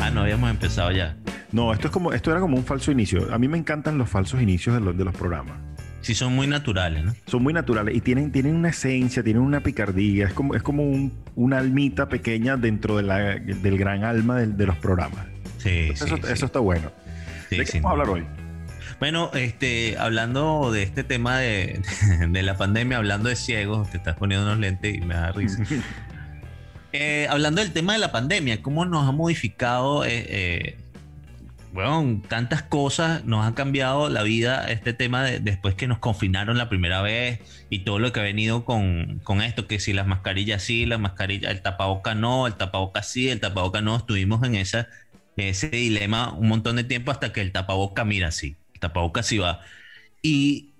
Ah, 0.00 0.10
no 0.12 0.20
habíamos 0.20 0.50
empezado 0.50 0.92
ya. 0.92 1.16
No, 1.50 1.72
esto 1.72 1.88
es 1.88 1.92
como, 1.92 2.12
esto 2.12 2.30
era 2.30 2.38
como 2.38 2.56
un 2.56 2.64
falso 2.64 2.92
inicio. 2.92 3.34
A 3.34 3.38
mí 3.38 3.48
me 3.48 3.58
encantan 3.58 3.98
los 3.98 4.08
falsos 4.08 4.40
inicios 4.40 4.76
de 4.76 4.80
los, 4.80 4.96
de 4.96 5.04
los 5.04 5.14
programas. 5.16 5.58
Sí, 6.00 6.14
son 6.14 6.34
muy 6.34 6.46
naturales, 6.46 7.04
¿no? 7.04 7.14
Son 7.26 7.42
muy 7.42 7.52
naturales 7.52 7.94
y 7.94 8.00
tienen, 8.00 8.32
tienen 8.32 8.54
una 8.54 8.70
esencia, 8.70 9.22
tienen 9.22 9.42
una 9.42 9.60
picardía, 9.60 10.26
es 10.26 10.32
como, 10.32 10.54
es 10.54 10.62
como 10.62 10.82
un, 10.82 11.12
una 11.36 11.58
almita 11.58 12.08
pequeña 12.08 12.56
dentro 12.56 12.96
de 12.96 13.02
la, 13.02 13.18
del 13.18 13.76
gran 13.76 14.04
alma 14.04 14.40
de, 14.40 14.66
los 14.66 14.76
programas. 14.76 15.26
Sí, 15.58 15.90
sí, 15.94 16.04
eso, 16.30 16.46
está 16.46 16.58
bueno. 16.58 16.90
¿De 17.50 17.64
qué 17.64 17.80
vamos 17.80 17.88
a 17.88 17.92
hablar 17.92 18.08
hoy? 18.08 18.26
Bueno, 18.98 19.30
este, 19.34 19.96
hablando 19.98 20.70
de 20.72 20.82
este 20.82 21.04
tema 21.04 21.38
de, 21.38 21.80
de, 22.28 22.42
la 22.42 22.56
pandemia, 22.56 22.96
hablando 22.96 23.28
de 23.28 23.36
ciegos, 23.36 23.90
te 23.90 23.98
estás 23.98 24.16
poniendo 24.16 24.46
unos 24.46 24.58
lentes 24.58 24.94
y 24.94 25.00
me 25.00 25.14
da 25.14 25.32
risa. 25.32 25.62
Eh, 26.92 27.28
hablando 27.30 27.62
del 27.62 27.72
tema 27.72 27.92
de 27.92 28.00
la 28.00 28.10
pandemia, 28.10 28.62
¿cómo 28.62 28.84
nos 28.84 29.08
ha 29.08 29.12
modificado 29.12 30.04
eh, 30.04 30.26
eh 30.26 30.76
bueno, 31.72 32.20
tantas 32.28 32.62
cosas 32.62 33.24
nos 33.24 33.46
han 33.46 33.54
cambiado 33.54 34.08
la 34.08 34.22
vida 34.22 34.70
este 34.70 34.92
tema 34.92 35.22
de, 35.22 35.38
después 35.38 35.74
que 35.76 35.86
nos 35.86 35.98
confinaron 35.98 36.58
la 36.58 36.68
primera 36.68 37.00
vez 37.00 37.40
y 37.70 37.80
todo 37.80 37.98
lo 37.98 38.12
que 38.12 38.20
ha 38.20 38.24
venido 38.24 38.64
con, 38.64 39.20
con, 39.22 39.40
esto, 39.40 39.66
que 39.68 39.78
si 39.78 39.92
las 39.92 40.06
mascarillas 40.06 40.62
sí, 40.62 40.84
las 40.84 40.98
mascarillas, 40.98 41.52
el 41.52 41.62
tapaboca 41.62 42.14
no, 42.14 42.46
el 42.46 42.54
tapaboca 42.54 43.02
sí, 43.02 43.28
el 43.28 43.40
tapaboca 43.40 43.80
no, 43.80 43.96
estuvimos 43.96 44.42
en 44.42 44.56
esa, 44.56 44.88
ese 45.36 45.68
dilema 45.70 46.32
un 46.32 46.48
montón 46.48 46.76
de 46.76 46.84
tiempo 46.84 47.12
hasta 47.12 47.32
que 47.32 47.40
el 47.40 47.52
tapaboca 47.52 48.04
mira 48.04 48.32
sí, 48.32 48.56
el 48.74 48.80
tapaboca 48.80 49.22
sí 49.22 49.38
va. 49.38 49.60
Y, 50.22 50.70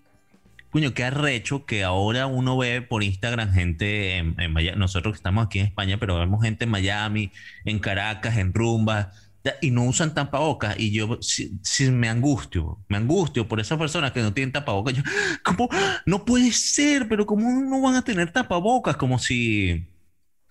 coño, 0.70 0.92
qué 0.92 1.04
arrecho 1.04 1.66
que 1.66 1.84
ahora 1.84 2.26
uno 2.26 2.58
ve 2.58 2.82
por 2.82 3.04
Instagram 3.04 3.52
gente 3.52 4.16
en, 4.16 4.34
en 4.40 4.52
Miami, 4.52 4.78
nosotros 4.78 5.12
que 5.12 5.18
estamos 5.18 5.46
aquí 5.46 5.60
en 5.60 5.66
España, 5.66 5.98
pero 5.98 6.18
vemos 6.18 6.42
gente 6.42 6.64
en 6.64 6.70
Miami, 6.70 7.30
en 7.64 7.78
Caracas, 7.78 8.38
en 8.38 8.52
Rumba 8.52 9.12
y 9.60 9.70
no 9.70 9.84
usan 9.84 10.14
tapabocas 10.14 10.78
y 10.78 10.92
yo 10.92 11.18
si, 11.22 11.90
me 11.90 12.08
angustio, 12.08 12.84
me 12.88 12.98
angustio 12.98 13.48
por 13.48 13.60
esas 13.60 13.78
personas 13.78 14.12
que 14.12 14.20
no 14.20 14.34
tienen 14.34 14.52
tapabocas. 14.52 14.94
Yo, 14.94 15.02
¿cómo? 15.44 15.68
No 16.06 16.24
puede 16.24 16.52
ser, 16.52 17.08
pero 17.08 17.26
¿cómo 17.26 17.48
no 17.62 17.80
van 17.80 17.94
a 17.94 18.04
tener 18.04 18.32
tapabocas? 18.32 18.96
Como 18.96 19.18
si, 19.18 19.88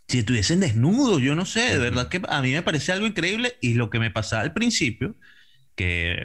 si 0.07 0.19
estuviesen 0.19 0.59
desnudos, 0.61 1.21
yo 1.21 1.35
no 1.35 1.45
sé, 1.45 1.61
de 1.73 1.79
verdad 1.79 2.09
que 2.09 2.21
a 2.29 2.41
mí 2.41 2.51
me 2.51 2.63
parece 2.63 2.91
algo 2.91 3.07
increíble 3.07 3.55
y 3.61 3.75
lo 3.75 3.89
que 3.89 3.99
me 3.99 4.11
pasaba 4.11 4.43
al 4.43 4.53
principio, 4.53 5.15
que, 5.75 6.17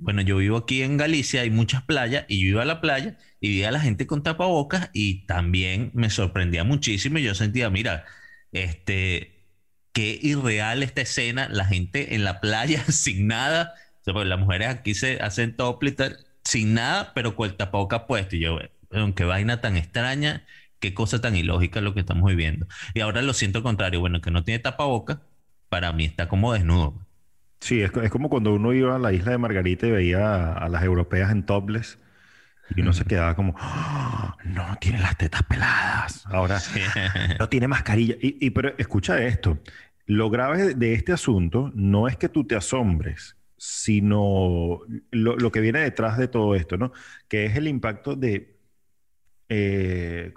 bueno, 0.00 0.22
yo 0.22 0.38
vivo 0.38 0.56
aquí 0.58 0.82
en 0.82 0.96
Galicia, 0.96 1.42
hay 1.42 1.50
muchas 1.50 1.82
playas 1.84 2.24
y 2.28 2.40
yo 2.42 2.48
iba 2.50 2.62
a 2.62 2.66
la 2.66 2.80
playa 2.80 3.18
y 3.40 3.50
vi 3.50 3.64
a 3.64 3.70
la 3.70 3.80
gente 3.80 4.06
con 4.06 4.22
tapabocas 4.22 4.90
y 4.92 5.26
también 5.26 5.90
me 5.94 6.10
sorprendía 6.10 6.64
muchísimo 6.64 7.18
y 7.18 7.24
yo 7.24 7.34
sentía, 7.34 7.70
mira, 7.70 8.04
este 8.52 9.37
qué 9.98 10.16
irreal 10.22 10.84
esta 10.84 11.00
escena, 11.00 11.48
la 11.50 11.64
gente 11.64 12.14
en 12.14 12.22
la 12.22 12.40
playa 12.40 12.84
sin 12.88 13.26
nada, 13.26 13.74
las 14.06 14.38
mujeres 14.38 14.68
aquí 14.68 14.94
se 14.94 15.20
hacen 15.20 15.56
topless 15.56 16.24
sin 16.44 16.74
nada, 16.74 17.10
pero 17.16 17.34
con 17.34 17.50
el 17.50 17.56
tapabocas 17.56 18.02
puesto. 18.06 18.36
Y 18.36 18.40
yo, 18.40 18.60
qué 19.16 19.24
vaina 19.24 19.60
tan 19.60 19.76
extraña, 19.76 20.44
qué 20.78 20.94
cosa 20.94 21.20
tan 21.20 21.34
ilógica 21.34 21.80
lo 21.80 21.94
que 21.94 22.00
estamos 22.00 22.30
viviendo. 22.30 22.68
Y 22.94 23.00
ahora 23.00 23.22
lo 23.22 23.32
siento 23.32 23.64
contrario, 23.64 23.98
bueno, 23.98 24.20
que 24.20 24.30
no 24.30 24.44
tiene 24.44 24.60
tapabocas, 24.60 25.18
para 25.68 25.92
mí 25.92 26.04
está 26.04 26.28
como 26.28 26.52
desnudo. 26.52 26.94
Sí, 27.58 27.80
es, 27.80 27.90
es 28.00 28.10
como 28.12 28.30
cuando 28.30 28.54
uno 28.54 28.72
iba 28.72 28.94
a 28.94 29.00
la 29.00 29.12
isla 29.12 29.32
de 29.32 29.38
Margarita 29.38 29.88
y 29.88 29.90
veía 29.90 30.52
a, 30.52 30.68
las 30.68 30.84
europeas 30.84 31.32
en 31.32 31.42
topless. 31.42 31.98
Y 32.76 32.82
uno 32.82 32.92
se 32.92 33.04
quedaba 33.04 33.34
como, 33.34 33.56
¡Ah! 33.58 34.36
no 34.44 34.76
tiene 34.80 35.00
las 35.00 35.16
tetas 35.16 35.42
peladas. 35.42 36.24
Ahora 36.26 36.60
no 37.40 37.48
tiene 37.48 37.66
mascarilla. 37.66 38.14
Y, 38.20 38.46
y, 38.46 38.50
pero 38.50 38.74
escucha 38.78 39.20
esto. 39.24 39.58
Lo 40.08 40.30
grave 40.30 40.74
de 40.74 40.94
este 40.94 41.12
asunto 41.12 41.70
no 41.74 42.08
es 42.08 42.16
que 42.16 42.30
tú 42.30 42.44
te 42.44 42.56
asombres, 42.56 43.36
sino 43.58 44.80
lo, 45.10 45.52
que 45.52 45.60
viene 45.60 45.80
detrás 45.80 46.16
de 46.16 46.28
todo 46.28 46.54
esto, 46.54 46.78
¿no? 46.78 46.92
Que 47.28 47.44
es 47.44 47.56
el 47.56 47.68
impacto 47.68 48.16
de, 48.16 48.56
eh, 49.50 50.32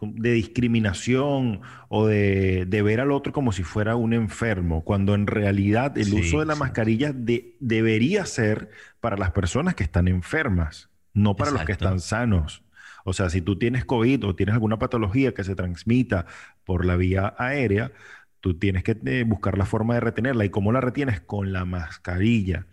de 0.00 0.32
discriminación 0.32 1.60
o 1.88 2.06
de, 2.06 2.66
ver 2.70 3.00
al 3.00 3.10
otro 3.10 3.32
como 3.32 3.50
si 3.50 3.64
fuera 3.64 3.96
un 3.96 4.12
enfermo, 4.12 4.84
cuando 4.84 5.16
en 5.16 5.26
realidad 5.26 5.98
el 5.98 6.14
uso 6.14 6.38
de 6.38 6.46
la 6.46 6.54
mascarilla 6.54 7.12
debería 7.12 8.24
ser 8.26 8.70
para 9.00 9.16
las 9.16 9.32
personas 9.32 9.74
que 9.74 9.82
están 9.82 10.06
enfermas, 10.06 10.88
no 11.14 11.34
para 11.34 11.50
los 11.50 11.64
que 11.64 11.72
están 11.72 11.98
sanos. 11.98 12.62
O 13.04 13.12
sea, 13.12 13.30
si 13.30 13.40
tú 13.40 13.58
tienes 13.58 13.84
COVID 13.84 14.24
o 14.26 14.36
tienes 14.36 14.52
alguna 14.52 14.78
patología 14.78 15.32
que 15.32 15.42
se 15.42 15.56
transmita 15.56 16.26
por 16.64 16.84
la 16.84 16.96
vía 16.96 17.34
aérea, 17.38 17.92
Tú 18.40 18.58
tienes 18.58 18.82
que 18.82 18.96
eh, 19.04 19.24
buscar 19.24 19.58
la 19.58 19.66
forma 19.66 19.94
de 19.94 20.00
retenerla. 20.00 20.44
¿Y 20.44 20.50
cómo 20.50 20.72
la 20.72 20.80
retienes? 20.80 21.20
Con 21.20 21.52
la 21.52 21.64
mascarilla. 21.64 22.66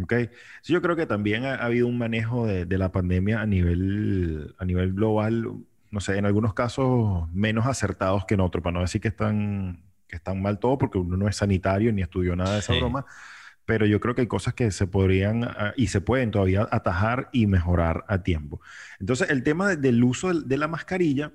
¿Ok? 0.00 0.14
yo 0.64 0.80
creo 0.80 0.94
que 0.94 1.06
también 1.06 1.44
ha, 1.44 1.56
habido 1.56 1.88
un 1.88 1.98
manejo 1.98 2.46
de, 2.46 2.78
la 2.78 2.92
pandemia 2.92 3.40
a 3.40 3.46
nivel, 3.46 4.54
a 4.58 4.64
nivel 4.64 4.92
global, 4.92 5.52
no 5.90 6.00
sé, 6.00 6.18
en 6.18 6.24
algunos 6.24 6.54
casos 6.54 7.28
menos 7.32 7.66
acertados 7.66 8.24
que 8.24 8.34
en 8.34 8.40
otros, 8.40 8.62
para 8.62 8.74
no 8.74 8.80
decir 8.80 9.00
que 9.00 9.08
están, 9.08 9.82
que 10.06 10.14
están 10.14 10.40
mal 10.40 10.60
todo, 10.60 10.78
porque 10.78 10.98
uno 10.98 11.16
no 11.16 11.28
es 11.28 11.36
sanitario 11.36 11.92
ni 11.92 12.02
estudió 12.02 12.36
nada 12.36 12.52
de 12.52 12.58
esa 12.60 12.74
broma, 12.74 13.06
pero 13.64 13.86
yo 13.86 13.98
creo 13.98 14.14
que 14.14 14.20
hay 14.22 14.26
cosas 14.28 14.54
que 14.54 14.70
se 14.70 14.86
podrían 14.86 15.50
y 15.76 15.88
se 15.88 16.00
pueden 16.00 16.30
todavía 16.30 16.68
atajar 16.70 17.28
y 17.32 17.46
mejorar 17.46 18.04
a 18.08 18.22
tiempo. 18.22 18.60
Entonces, 19.00 19.30
el 19.30 19.42
tema 19.42 19.74
del 19.74 20.04
uso 20.04 20.32
de 20.32 20.56
la 20.56 20.68
mascarilla 20.68 21.32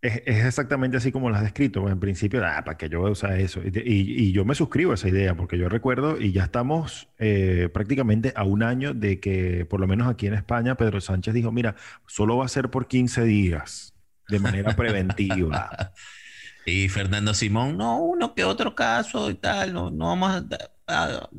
es, 0.00 0.22
exactamente 0.26 0.96
así 0.96 1.10
como 1.12 1.30
lo 1.30 1.36
has 1.36 1.42
descrito. 1.42 1.82
Pues, 1.82 1.92
en 1.92 2.00
principio, 2.00 2.44
ah, 2.44 2.62
¿para 2.64 2.76
qué 2.76 2.88
yo 2.88 3.00
voy 3.00 3.10
a 3.10 3.12
usar 3.12 3.38
eso? 3.38 3.60
Y, 3.64 4.32
yo 4.32 4.44
me 4.44 4.54
suscribo 4.54 4.92
a 4.92 4.94
esa 4.94 5.08
idea, 5.08 5.34
porque 5.34 5.58
yo 5.58 5.68
recuerdo, 5.68 6.20
y 6.20 6.32
ya 6.32 6.44
estamos 6.44 7.08
eh, 7.18 7.68
prácticamente 7.72 8.32
a 8.36 8.44
un 8.44 8.62
año 8.62 8.94
de 8.94 9.20
que, 9.20 9.66
por 9.66 9.80
lo 9.80 9.86
menos 9.86 10.08
aquí 10.08 10.26
en 10.26 10.34
España, 10.34 10.76
Pedro 10.76 11.00
Sánchez 11.00 11.34
dijo, 11.34 11.50
mira, 11.50 11.74
solo 12.06 12.36
va 12.36 12.44
a 12.44 12.48
ser 12.48 12.70
por 12.70 12.86
15 12.86 13.24
días, 13.24 13.94
de 14.28 14.38
manera 14.38 14.76
preventiva. 14.76 15.92
y 16.66 16.88
Fernando 16.88 17.34
Simón, 17.34 17.76
no, 17.76 17.98
uno 17.98 18.34
que 18.34 18.44
otro 18.44 18.74
caso 18.74 19.30
y 19.30 19.34
tal, 19.34 19.72
no, 19.72 19.90
no 19.90 20.06
vamos 20.06 20.30
a 20.30 20.46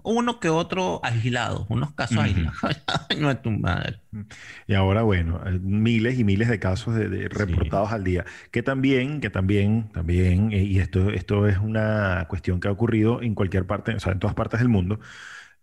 uno 0.04 0.40
que 0.40 0.50
otro 0.50 1.00
aislado, 1.04 1.66
unos 1.70 1.92
casos 1.94 2.18
aislados. 2.18 2.58
no 3.20 3.32
es 3.32 3.42
tu 3.42 3.52
madre. 3.52 4.00
Y 4.68 4.74
ahora, 4.74 5.02
bueno, 5.04 5.42
miles 5.62 6.20
y 6.20 6.24
miles 6.24 6.50
de 6.50 6.60
casos 6.60 6.96
de, 6.96 7.28
reportados 7.30 7.92
al 7.92 8.04
día. 8.04 8.26
Que 8.52 8.64
también, 8.64 9.22
que 9.22 9.30
también, 9.30 9.90
también, 9.92 10.52
eh, 10.52 10.64
y 10.64 10.80
esto, 10.80 11.10
esto 11.10 11.48
es 11.48 11.58
una 11.58 12.26
cuestión 12.30 12.60
que 12.60 12.68
ha 12.68 12.72
ocurrido 12.72 13.22
en 13.22 13.36
cualquier 13.36 13.66
parte, 13.66 13.94
o 13.96 14.00
sea, 14.00 14.14
en 14.14 14.20
todas 14.20 14.36
partes 14.36 14.60
del 14.60 14.70
mundo. 14.70 15.00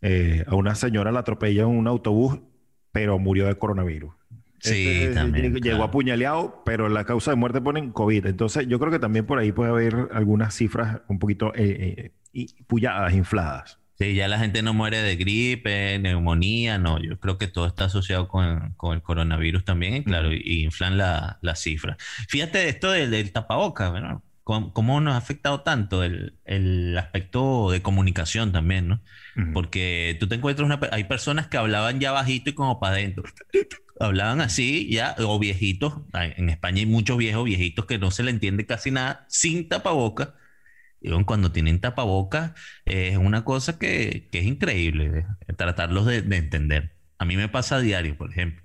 Eh, 0.03 0.45
a 0.47 0.55
una 0.55 0.75
señora 0.75 1.13
la 1.13 1.21
atropella 1.21 1.63
en 1.63 1.69
un 1.69 1.87
autobús, 1.87 2.41
pero 2.93 3.19
murió 3.19 3.47
de 3.47 3.57
coronavirus. 3.57 4.15
Sí, 4.59 4.89
este, 4.89 5.15
también. 5.15 5.55
Llegó 5.55 5.85
apuñaleado, 5.85 6.63
pero 6.65 6.89
la 6.89 7.05
causa 7.05 7.31
de 7.31 7.37
muerte 7.37 7.61
ponen 7.61 7.93
COVID. 7.93 8.27
Entonces, 8.27 8.67
yo 8.67 8.79
creo 8.79 8.91
que 8.91 8.99
también 8.99 9.27
por 9.27 9.39
ahí 9.39 9.53
puede 9.53 9.71
haber 9.71 10.09
algunas 10.13 10.55
cifras 10.55 11.03
un 11.09 11.19
poquito 11.19 11.53
eh, 11.55 12.13
y 12.37 12.63
puyadas, 12.65 13.15
infladas. 13.15 13.79
Sí, 13.99 14.15
ya 14.15 14.29
la 14.29 14.39
gente 14.39 14.63
no 14.63 14.75
muere 14.75 15.01
de 15.01 15.17
gripe, 15.17 15.99
neumonía, 15.99 16.77
no. 16.77 17.03
Yo 17.03 17.19
creo 17.19 17.39
que 17.39 17.47
todo 17.49 17.67
está 17.67 17.87
asociado 17.87 18.29
con, 18.29 18.75
el 18.93 19.03
coronavirus 19.03 19.65
también, 19.65 19.95
y 19.97 20.05
claro, 20.05 20.33
y, 20.33 20.65
inflan 20.65 20.99
la, 20.99 21.39
la 21.41 21.57
cifra. 21.57 21.97
Fíjate 22.29 22.69
esto 22.69 22.91
del, 22.91 23.11
del 23.11 23.33
tapabocas, 23.33 23.93
¿no? 24.03 24.23
¿Cómo, 24.45 25.01
nos 25.01 25.15
ha 25.15 25.17
afectado 25.17 25.63
tanto 25.63 26.05
el, 26.05 26.37
el 26.45 26.97
aspecto 26.97 27.73
de 27.73 27.83
comunicación 27.83 28.53
también, 28.53 28.87
¿no? 28.87 29.01
Porque 29.53 30.17
tú 30.21 30.29
te 30.29 30.37
encuentras 30.37 30.65
una... 30.65 30.79
Hay 30.93 31.05
personas 31.05 31.49
que 31.49 31.57
hablaban 31.57 31.99
ya 31.99 32.13
bajito 32.13 32.51
y 32.51 32.53
como 32.53 32.79
para 32.79 32.95
adentro. 32.95 33.25
Hablaban 33.99 34.41
así 34.41 34.89
ya, 34.89 35.17
o 35.19 35.41
viejitos. 35.41 35.95
En 36.13 36.49
España 36.49 36.79
hay 36.79 36.87
muchos 36.87 37.17
viejos, 37.17 37.45
viejitos 37.45 37.87
que 37.87 37.99
no 37.99 38.13
se 38.13 38.23
le 38.23 38.31
entiende 38.31 38.67
casi 38.67 38.93
nada, 38.93 39.25
sin 39.29 39.69
tapabocas 39.69 40.29
cuando 41.25 41.53
tienen 41.53 41.81
tapabocas, 41.81 42.53
es 42.85 43.17
una 43.17 43.45
cosa 43.45 43.79
que, 43.79 44.29
es 44.33 44.45
increíble 44.45 45.27
eh, 45.47 45.53
tratarlos 45.55 46.07
de, 46.07 46.19
entender. 46.19 46.97
A 47.19 47.25
mí 47.25 47.37
me 47.37 47.49
pasa 47.49 47.77
a 47.77 47.81
diario, 47.81 48.17
por 48.17 48.31
ejemplo. 48.31 48.63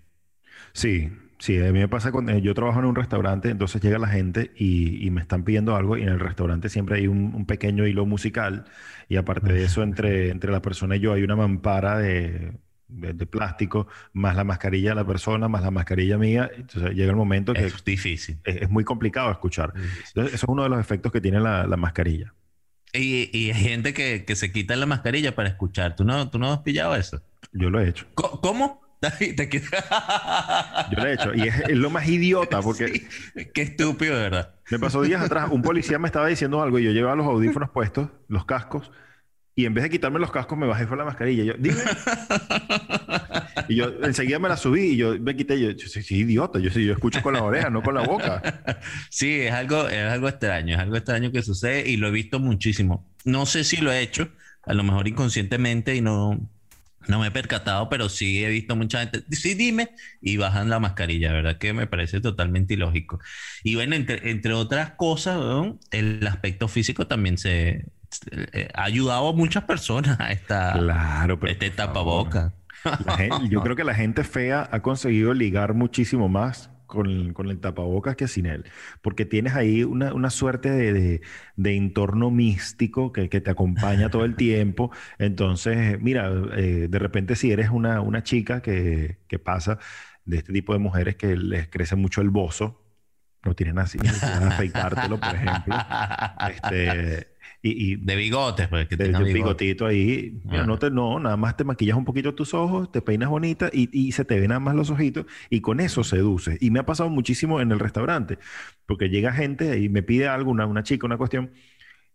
Sí, 0.73 1.11
sí, 1.39 1.57
a 1.57 1.71
mí 1.71 1.79
me 1.79 1.87
pasa 1.87 2.11
cuando 2.11 2.37
yo 2.37 2.53
trabajo 2.53 2.79
en 2.79 2.85
un 2.85 2.95
restaurante, 2.95 3.49
entonces 3.49 3.81
llega 3.81 3.99
la 3.99 4.07
gente 4.07 4.51
y, 4.55 5.09
me 5.11 5.21
están 5.21 5.43
pidiendo 5.43 5.75
algo 5.75 5.97
y 5.97 6.03
en 6.03 6.09
el 6.09 6.19
restaurante 6.19 6.69
siempre 6.69 6.97
hay 6.97 7.07
un, 7.07 7.45
pequeño 7.45 7.85
hilo 7.87 8.05
musical 8.05 8.65
y 9.09 9.17
aparte 9.17 9.51
de 9.53 9.65
eso 9.65 9.83
entre, 9.83 10.29
entre 10.29 10.51
la 10.51 10.61
persona 10.61 10.95
y 10.95 10.99
yo 10.99 11.13
hay 11.13 11.23
una 11.23 11.35
mampara 11.35 11.97
de 11.97 12.53
de, 12.91 13.25
plástico, 13.25 13.87
más 14.13 14.35
la 14.35 14.43
mascarilla 14.43 14.89
de 14.89 14.95
la 14.95 15.05
persona, 15.05 15.47
más 15.47 15.63
la 15.63 15.71
mascarilla 15.71 16.17
mía. 16.17 16.49
Entonces 16.55 16.91
llega 16.93 17.09
el 17.09 17.15
momento 17.15 17.53
que 17.53 17.65
es 17.65 17.83
difícil. 17.83 18.37
Es, 18.43 18.69
muy 18.69 18.83
complicado 18.83 19.31
escuchar. 19.31 19.73
Entonces, 19.75 20.33
eso 20.33 20.45
es 20.45 20.49
uno 20.49 20.63
de 20.63 20.69
los 20.69 20.79
efectos 20.79 21.11
que 21.11 21.21
tiene 21.21 21.39
la, 21.39 21.65
la 21.65 21.77
mascarilla. 21.77 22.33
Y, 22.93 23.29
y, 23.37 23.51
hay 23.51 23.61
gente 23.61 23.93
que, 23.93 24.25
que, 24.25 24.35
se 24.35 24.51
quita 24.51 24.75
la 24.75 24.85
mascarilla 24.85 25.33
para 25.33 25.49
escuchar. 25.49 25.95
¿Tú 25.95 26.03
no, 26.03 26.29
¿Tú 26.29 26.39
no 26.39 26.51
has 26.51 26.59
pillado 26.59 26.95
eso? 26.95 27.21
Yo 27.53 27.69
lo 27.69 27.79
he 27.79 27.87
hecho. 27.87 28.05
¿Cómo? 28.15 28.81
Yo 29.01 30.97
lo 30.97 31.05
he 31.05 31.13
hecho. 31.13 31.33
Y 31.33 31.47
es, 31.47 31.69
lo 31.71 31.89
más 31.89 32.07
idiota 32.07 32.61
porque... 32.63 33.07
Qué 33.53 33.61
estúpido, 33.61 34.15
verdad. 34.15 34.55
Me 34.69 34.79
pasó 34.79 35.01
días 35.01 35.21
atrás. 35.21 35.49
Un 35.49 35.61
policía 35.61 35.97
me 35.99 36.07
estaba 36.07 36.27
diciendo 36.27 36.61
algo 36.61 36.79
y 36.79 36.83
yo 36.83 36.91
llevaba 36.91 37.15
los 37.15 37.25
audífonos 37.25 37.69
puestos, 37.69 38.09
los 38.27 38.45
cascos. 38.45 38.91
Y 39.55 39.65
en 39.65 39.73
vez 39.73 39.83
de 39.83 39.89
quitarme 39.89 40.19
los 40.19 40.31
cascos, 40.31 40.57
me 40.57 40.65
bajé 40.65 40.87
por 40.87 40.97
la 40.97 41.05
mascarilla. 41.05 41.43
Yo, 41.43 41.53
dime. 41.57 41.77
y 43.67 43.75
yo 43.75 43.91
enseguida 44.03 44.39
me 44.39 44.47
la 44.47 44.55
subí 44.57 44.81
y 44.81 44.97
yo 44.97 45.19
me 45.19 45.35
quité. 45.35 45.59
Yo, 45.59 45.71
yo 45.71 45.87
soy 45.87 46.03
idiota. 46.09 46.59
Yo, 46.59 46.69
yo 46.69 46.93
escucho 46.93 47.21
con 47.21 47.33
la 47.33 47.43
oreja, 47.43 47.69
no 47.69 47.83
con 47.83 47.95
la 47.95 48.01
boca. 48.01 48.41
Sí, 49.09 49.41
es 49.41 49.51
algo, 49.51 49.87
es 49.89 50.11
algo 50.11 50.29
extraño. 50.29 50.75
Es 50.75 50.79
algo 50.79 50.95
extraño 50.95 51.31
que 51.31 51.41
sucede 51.41 51.89
y 51.89 51.97
lo 51.97 52.07
he 52.07 52.11
visto 52.11 52.39
muchísimo. 52.39 53.09
No 53.25 53.45
sé 53.45 53.63
si 53.63 53.77
lo 53.77 53.91
he 53.91 54.01
hecho, 54.01 54.29
a 54.63 54.73
lo 54.73 54.83
mejor 54.83 55.07
inconscientemente 55.07 55.95
y 55.95 56.01
no, 56.01 56.49
no 57.07 57.19
me 57.19 57.27
he 57.27 57.31
percatado, 57.31 57.89
pero 57.89 58.09
sí 58.09 58.43
he 58.43 58.49
visto 58.49 58.75
mucha 58.75 58.99
gente. 58.99 59.23
Sí, 59.31 59.53
dime. 59.53 59.89
Y 60.21 60.37
bajan 60.37 60.69
la 60.69 60.79
mascarilla, 60.79 61.31
¿verdad? 61.33 61.57
Que 61.57 61.73
me 61.73 61.87
parece 61.87 62.21
totalmente 62.21 62.75
ilógico. 62.75 63.19
Y 63.63 63.75
bueno, 63.75 63.95
entre, 63.95 64.31
entre 64.31 64.53
otras 64.53 64.91
cosas, 64.91 65.39
el 65.91 66.25
aspecto 66.25 66.67
físico 66.67 67.07
también 67.07 67.37
se 67.37 67.85
ha 68.73 68.83
ayudado 68.83 69.29
a 69.29 69.33
muchas 69.33 69.63
personas 69.63 70.19
a 70.19 70.31
esta, 70.31 70.73
claro, 70.73 71.39
pero 71.39 71.51
este 71.51 71.69
tapaboca. 71.69 72.53
yo 73.49 73.61
creo 73.61 73.75
que 73.75 73.83
la 73.83 73.93
gente 73.93 74.23
fea 74.23 74.67
ha 74.71 74.81
conseguido 74.81 75.33
ligar 75.33 75.73
muchísimo 75.73 76.29
más 76.29 76.71
con, 76.91 77.31
con 77.31 77.49
el 77.49 77.59
tapabocas 77.59 78.17
que 78.17 78.27
sin 78.27 78.45
él, 78.45 78.65
porque 79.01 79.25
tienes 79.25 79.55
ahí 79.55 79.83
una, 79.83 80.13
una 80.13 80.29
suerte 80.29 80.69
de, 80.69 81.21
de, 81.55 81.75
entorno 81.77 82.31
místico 82.31 83.13
que, 83.13 83.29
que, 83.29 83.39
te 83.39 83.49
acompaña 83.49 84.09
todo 84.09 84.25
el 84.25 84.35
tiempo. 84.35 84.91
Entonces, 85.17 86.01
mira, 86.01 86.29
eh, 86.57 86.87
de 86.89 86.99
repente 86.99 87.37
si 87.37 87.49
eres 87.49 87.69
una, 87.69 88.01
una 88.01 88.23
chica 88.23 88.61
que, 88.61 89.19
que, 89.29 89.39
pasa 89.39 89.79
de 90.25 90.37
este 90.37 90.51
tipo 90.51 90.73
de 90.73 90.79
mujeres 90.79 91.15
que 91.15 91.37
les 91.37 91.69
crece 91.69 91.95
mucho 91.95 92.19
el 92.19 92.29
bozo, 92.29 92.83
no 93.45 93.55
tienen 93.55 93.79
así, 93.79 93.97
afeitártelo, 94.41 95.17
por 95.17 95.33
ejemplo. 95.33 95.75
Este, 96.49 97.30
Y, 97.63 97.97
de 97.97 98.15
bigotes, 98.15 98.67
pues, 98.69 98.87
que 98.87 98.97
de, 98.97 99.11
bigotito 99.31 99.85
ahí. 99.85 100.41
no, 100.45 100.79
te, 100.79 100.89
no, 100.89 101.19
nada 101.19 101.37
más 101.37 101.55
te 101.55 101.63
maquillas 101.63 101.95
un 101.95 102.05
poquito 102.05 102.33
tus 102.33 102.55
ojos, 102.55 102.91
te 102.91 103.03
peinas 103.03 103.29
bonita 103.29 103.69
y, 103.71 103.87
y, 103.91 104.13
se 104.13 104.25
te 104.25 104.39
ven 104.39 104.49
nada 104.49 104.59
más 104.59 104.73
los 104.73 104.89
ojitos 104.89 105.27
y 105.49 105.61
con 105.61 105.79
eso 105.79 106.03
seduces. 106.03 106.57
Y 106.59 106.71
me 106.71 106.79
ha 106.79 106.85
pasado 106.87 107.09
muchísimo 107.09 107.61
en 107.61 107.71
el 107.71 107.79
restaurante, 107.79 108.39
porque 108.87 109.09
llega 109.09 109.31
gente 109.31 109.79
y 109.79 109.89
me 109.89 110.01
pide 110.01 110.27
algo, 110.27 110.49
una, 110.49 110.65
una 110.65 110.81
chica, 110.81 111.05
una 111.05 111.17
cuestión, 111.17 111.51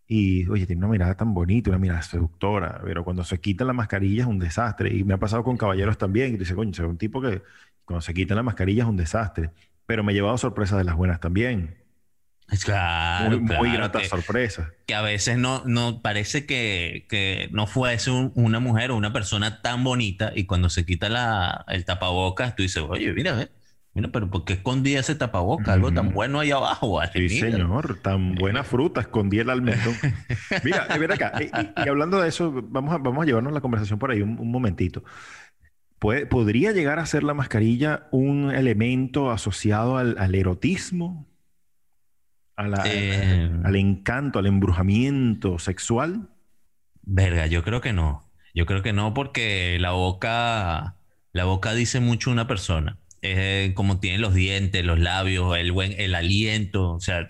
y 0.07 0.47
oye, 0.47 0.65
tiene 0.65 0.79
una 0.79 0.89
mirada 0.89 1.15
tan 1.15 1.33
bonita, 1.33 1.69
una 1.69 1.79
mirada 1.79 2.01
seductora, 2.01 2.81
pero 2.83 3.03
cuando 3.03 3.23
se 3.23 3.39
quita 3.41 3.65
la 3.65 3.73
mascarilla 3.73 4.23
es 4.23 4.27
un 4.27 4.39
desastre. 4.39 4.93
Y 4.95 5.03
me 5.03 5.13
ha 5.13 5.17
pasado 5.17 5.43
con 5.43 5.57
caballeros 5.57 5.97
también, 5.97 6.33
y 6.33 6.37
dice, 6.37 6.55
coño, 6.55 6.71
es 6.71 6.79
un 6.79 6.97
tipo 6.97 7.21
que 7.21 7.41
cuando 7.85 8.01
se 8.01 8.13
quita 8.13 8.35
la 8.35 8.43
mascarilla 8.43 8.83
es 8.83 8.89
un 8.89 8.97
desastre. 8.97 9.51
Pero 9.85 10.03
me 10.03 10.13
he 10.13 10.15
llevado 10.15 10.37
sorpresas 10.37 10.77
de 10.77 10.85
las 10.85 10.95
buenas 10.95 11.19
también. 11.19 11.86
Claro, 12.63 13.41
muy, 13.41 13.57
muy 13.57 13.71
grata 13.71 14.03
sorpresa. 14.05 14.71
Que 14.85 14.95
a 14.95 15.01
veces 15.01 15.37
no, 15.37 15.63
no 15.65 16.01
parece 16.01 16.45
que, 16.45 17.05
que 17.09 17.49
no 17.51 17.67
fuese 17.67 18.09
una 18.11 18.59
mujer 18.59 18.91
o 18.91 18.95
una 18.95 19.11
persona 19.11 19.61
tan 19.61 19.83
bonita 19.83 20.31
y 20.33 20.45
cuando 20.45 20.69
se 20.69 20.85
quita 20.85 21.09
la, 21.09 21.65
el 21.67 21.83
tapabocas 21.83 22.55
tú 22.55 22.63
dices, 22.63 22.81
oye, 22.87 23.11
mira, 23.11 23.41
eh, 23.41 23.49
mira, 23.93 24.09
pero 24.13 24.29
¿por 24.29 24.45
qué 24.45 24.53
escondía 24.53 25.01
ese 25.01 25.15
tapabocas? 25.15 25.67
Algo 25.67 25.91
tan 25.91 26.13
bueno 26.13 26.39
ahí 26.39 26.51
abajo. 26.51 27.01
Sí, 27.13 27.27
señor, 27.27 27.99
tan 28.01 28.35
buena 28.35 28.63
fruta, 28.63 29.01
escondí 29.01 29.39
el 29.39 29.49
almendón. 29.49 29.95
mira, 30.63 30.87
ven 30.97 31.11
acá, 31.11 31.33
y, 31.41 31.89
hablando 31.89 32.21
de 32.21 32.29
eso, 32.29 32.53
vamos 32.69 32.95
a, 32.95 32.97
vamos 32.97 33.23
a 33.23 33.25
llevarnos 33.25 33.51
la 33.51 33.61
conversación 33.61 33.99
por 33.99 34.11
ahí 34.11 34.21
un, 34.21 34.39
un 34.39 34.51
momentito. 34.51 35.03
¿Podría 35.99 36.71
llegar 36.71 36.99
a 36.99 37.05
ser 37.05 37.23
la 37.23 37.33
mascarilla 37.33 38.07
un 38.11 38.51
elemento 38.51 39.31
asociado 39.31 39.97
al, 39.97 40.15
al 40.17 40.35
erotismo? 40.35 41.26
Eh, 42.85 43.51
al 43.63 43.75
encanto, 43.75 44.39
al 44.39 44.47
embrujamiento 44.47 45.59
sexual? 45.59 46.29
Verga, 47.03 47.45
yo 47.45 47.63
creo 47.63 47.81
que 47.81 47.93
no. 47.93 48.23
Yo 48.55 48.65
creo 48.65 48.81
que 48.81 48.93
no 48.93 49.13
porque 49.13 49.77
la 49.79 49.91
boca, 49.91 50.95
la 51.31 51.45
boca 51.45 51.73
dice 51.73 51.99
mucho 51.99 52.31
una 52.31 52.47
persona. 52.47 52.97
Es 53.21 53.73
como 53.73 53.99
tiene 53.99 54.17
los 54.17 54.33
dientes, 54.33 54.83
los 54.83 54.99
labios, 54.99 55.55
el 55.57 55.71
buen, 55.71 55.93
el 55.99 56.15
aliento. 56.15 56.93
O 56.93 56.99
sea, 56.99 57.27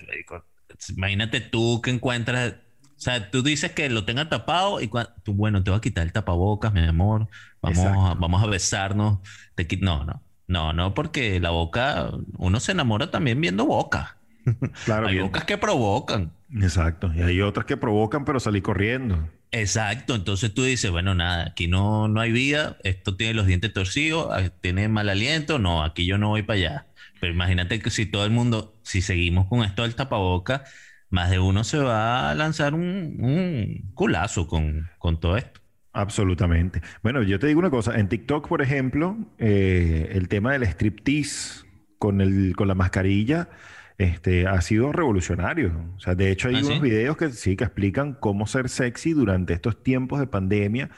imagínate 0.96 1.42
tú 1.42 1.82
que 1.82 1.92
encuentras, 1.92 2.54
o 2.54 3.00
sea, 3.00 3.30
tú 3.30 3.44
dices 3.44 3.74
que 3.74 3.90
lo 3.90 4.06
tenga 4.06 4.30
tapado 4.30 4.82
y 4.82 4.90
tú, 5.24 5.34
bueno, 5.34 5.64
te 5.64 5.72
va 5.72 5.78
a 5.78 5.82
quitar 5.82 6.06
el 6.06 6.14
tapabocas, 6.14 6.74
mi 6.74 6.82
amor. 6.86 7.28
Vamos, 7.62 7.86
a, 7.86 8.14
vamos 8.16 8.44
a 8.44 8.48
besarnos. 8.48 9.20
Te, 9.56 9.68
no, 9.82 10.06
no, 10.06 10.24
no, 10.48 10.74
no, 10.74 10.94
porque 10.94 11.40
la 11.40 11.50
boca, 11.50 12.12
uno 12.38 12.60
se 12.60 12.72
enamora 12.72 13.12
también 13.12 13.42
viendo 13.42 13.66
boca. 13.66 14.17
Claro, 14.86 15.08
hay 15.08 15.20
bocas 15.20 15.46
que 15.46 15.58
provocan. 15.58 16.32
Exacto. 16.62 17.12
Y 17.14 17.22
hay 17.22 17.42
otras 17.42 17.66
que 17.66 17.78
provocan, 17.78 18.26
pero 18.26 18.40
salí 18.40 18.62
corriendo. 18.62 19.30
Exacto. 19.52 20.16
Entonces 20.16 20.54
tú 20.54 20.64
dices, 20.64 20.92
bueno, 20.92 21.16
nada, 21.16 21.48
aquí 21.48 21.68
no, 21.68 22.08
no 22.08 22.22
hay 22.22 22.32
vida, 22.32 22.78
esto 22.84 23.16
tiene 23.16 23.34
los 23.34 23.48
dientes 23.48 23.74
torcidos, 23.74 24.28
ah, 24.32 24.50
tiene 24.62 24.88
mal 24.88 25.10
aliento, 25.10 25.60
no, 25.60 25.84
aquí 25.84 26.06
yo 26.06 26.18
no 26.18 26.30
voy 26.30 26.44
para 26.44 26.58
allá. 26.58 26.88
Pero 27.20 27.34
imagínate 27.34 27.80
que 27.80 27.90
si 27.90 28.06
todo 28.06 28.26
el 28.26 28.32
mundo, 28.32 28.76
si 28.84 29.02
seguimos 29.02 29.48
con 29.48 29.64
esto 29.64 29.84
del 29.84 29.96
tapaboca, 29.96 30.64
más 31.10 31.30
de 31.30 31.40
uno 31.40 31.64
se 31.64 31.80
va 31.80 32.30
a 32.30 32.36
lanzar 32.36 32.74
un, 32.74 33.92
culazo 33.94 34.48
con, 34.48 34.90
todo 35.20 35.38
esto. 35.38 35.62
Absolutamente. 35.94 36.82
Bueno, 37.02 37.24
yo 37.24 37.40
te 37.40 37.48
digo 37.48 37.60
una 37.60 37.72
cosa, 37.72 37.98
en 37.98 38.08
TikTok, 38.08 38.48
por 38.48 38.62
ejemplo, 38.62 39.18
eh, 39.40 40.10
el 40.12 40.28
tema 40.28 40.52
del 40.52 40.64
striptease 40.64 41.66
con, 41.98 42.22
el, 42.22 42.56
con 42.56 42.68
la 42.68 42.76
mascarilla 42.76 43.50
este, 43.98 44.48
ha 44.48 44.62
sido 44.62 44.92
revolucionario. 44.92 45.74
O 45.96 46.00
sea, 46.00 46.16
de 46.16 46.32
hecho 46.32 46.50
hay 46.50 46.56
¿Ah, 46.56 46.62
unos 46.66 46.82
videos 46.82 47.18
que 47.18 47.30
sí 47.32 47.56
que 47.56 47.64
explican 47.64 48.14
cómo 48.14 48.48
ser 48.48 48.70
sexy 48.70 49.14
durante 49.14 49.54
estos 49.54 49.82
tiempos 49.84 50.20
de 50.20 50.28
pandemia 50.28 50.90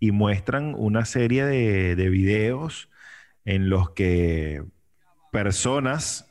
y 0.00 0.12
muestran 0.12 0.74
una 0.76 1.04
serie 1.04 1.44
de, 1.44 1.96
de 1.96 2.08
videos 2.08 2.88
en 3.44 3.70
los 3.70 3.90
que 3.90 4.62
personas 5.32 6.28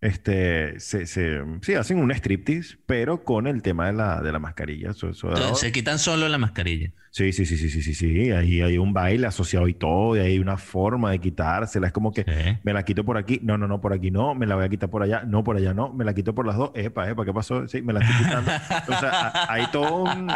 este, 0.00 0.80
se, 0.80 1.06
se, 1.06 1.42
sí, 1.60 1.74
hacen 1.74 1.98
un 1.98 2.10
striptease, 2.10 2.78
pero 2.86 3.22
con 3.22 3.46
el 3.46 3.60
tema 3.60 3.86
de 3.86 3.92
la, 3.92 4.22
de 4.22 4.32
la 4.32 4.38
mascarilla. 4.38 4.92
se 4.94 5.72
quitan 5.72 5.98
solo 5.98 6.28
la 6.28 6.38
mascarilla. 6.38 6.92
Sí, 7.12 7.32
sí, 7.32 7.44
sí, 7.44 7.56
sí, 7.56 7.68
sí, 7.68 7.82
sí, 7.82 7.92
sí. 7.94 8.30
Ahí 8.30 8.60
hay 8.62 8.78
un 8.78 8.92
baile 8.92 9.26
asociado 9.26 9.66
y 9.66 9.74
todo, 9.74 10.16
y 10.16 10.20
hay 10.20 10.38
una 10.38 10.56
forma 10.56 11.10
de 11.10 11.18
quitársela. 11.18 11.88
Es 11.88 11.92
como 11.92 12.12
que 12.12 12.24
me 12.62 12.72
la 12.72 12.84
quito 12.84 13.04
por 13.04 13.18
aquí, 13.18 13.40
no, 13.42 13.58
no, 13.58 13.66
no, 13.66 13.80
por 13.80 13.92
aquí 13.92 14.10
no, 14.12 14.34
me 14.36 14.46
la 14.46 14.54
voy 14.54 14.64
a 14.64 14.68
quitar 14.68 14.90
por 14.90 15.02
allá, 15.02 15.24
no, 15.26 15.42
por 15.42 15.56
allá 15.56 15.74
no, 15.74 15.92
me 15.92 16.04
la 16.04 16.14
quito 16.14 16.34
por 16.34 16.46
las 16.46 16.56
dos, 16.56 16.70
epa, 16.74 17.10
epa, 17.10 17.24
¿qué 17.24 17.32
pasó? 17.32 17.66
Sí, 17.66 17.82
me 17.82 17.92
la 17.92 18.00
estoy 18.00 18.16
quitando. 18.16 18.52
Entonces, 18.86 19.10
hay 19.48 19.66
todo 19.72 20.04
un, 20.04 20.30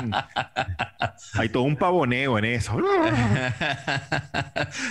hay 1.34 1.48
todo 1.48 1.62
un 1.62 1.76
pavoneo 1.76 2.38
en 2.38 2.44
eso. 2.44 2.76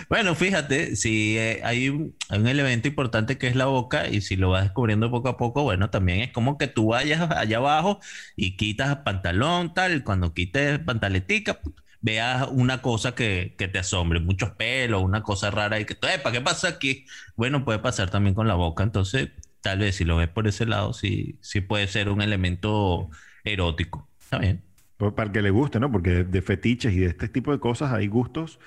bueno, 0.10 0.36
fíjate, 0.36 0.96
si 0.96 1.38
eh, 1.38 1.62
hay, 1.63 1.89
un, 1.89 2.15
hay 2.30 2.39
un 2.39 2.48
elemento 2.48 2.88
importante 2.88 3.38
que 3.38 3.48
es 3.48 3.56
la 3.56 3.65
boca, 3.65 4.08
y 4.08 4.22
si 4.22 4.36
lo 4.36 4.50
vas 4.52 4.63
descubriendo 4.63 5.10
poco 5.12 5.30
a 5.30 5.38
poco, 5.38 5.63
bueno, 5.63 5.89
también 5.89 6.22
es 6.22 6.32
como 6.32 6.58
que 6.58 6.67
tú 6.67 6.88
vayas 6.88 7.30
allá 7.32 7.58
abajo 7.58 8.00
y 8.36 8.58
quitas 8.58 8.98
pantalón, 8.98 9.74
tal, 9.74 10.04
cuando 10.04 10.34
quites 10.34 10.80
pantaletica, 10.80 11.60
veas 12.04 12.48
una 12.52 12.84
cosa 12.84 13.16
que, 13.16 13.56
te 13.58 13.80
asombre, 13.80 14.20
muchos 14.20 14.52
pelos, 14.52 15.02
una 15.02 15.24
cosa 15.24 15.50
rara 15.50 15.80
y 15.80 15.86
que, 15.86 15.96
¿para 15.96 16.32
qué 16.32 16.42
pasa 16.42 16.68
aquí? 16.68 17.06
Bueno, 17.36 17.66
puede 17.66 17.80
pasar 17.80 18.12
también 18.12 18.36
con 18.36 18.48
la 18.48 18.54
boca, 18.54 18.84
entonces 18.84 19.30
tal 19.62 19.80
vez 19.80 19.96
si 19.96 20.06
lo 20.06 20.18
ves 20.18 20.28
por 20.30 20.48
ese 20.48 20.66
lado, 20.68 20.94
sí, 20.94 21.39
sí 21.42 21.62
puede 21.62 21.88
ser 21.88 22.10
un 22.10 22.22
elemento 22.22 23.10
erótico, 23.44 24.08
está 24.20 24.38
bien. 24.38 24.62
Pues, 24.98 25.13
para 25.13 25.32
que 25.32 25.42
le 25.42 25.50
guste, 25.50 25.80
¿no? 25.80 25.92
Porque 25.92 26.24
de 26.24 26.42
fetiches 26.42 26.94
y 26.94 27.00
de 27.00 27.08
este 27.08 27.30
tipo 27.30 27.52
de 27.52 27.60
cosas 27.60 27.94
hay 27.94 28.08
gustos, 28.08 28.60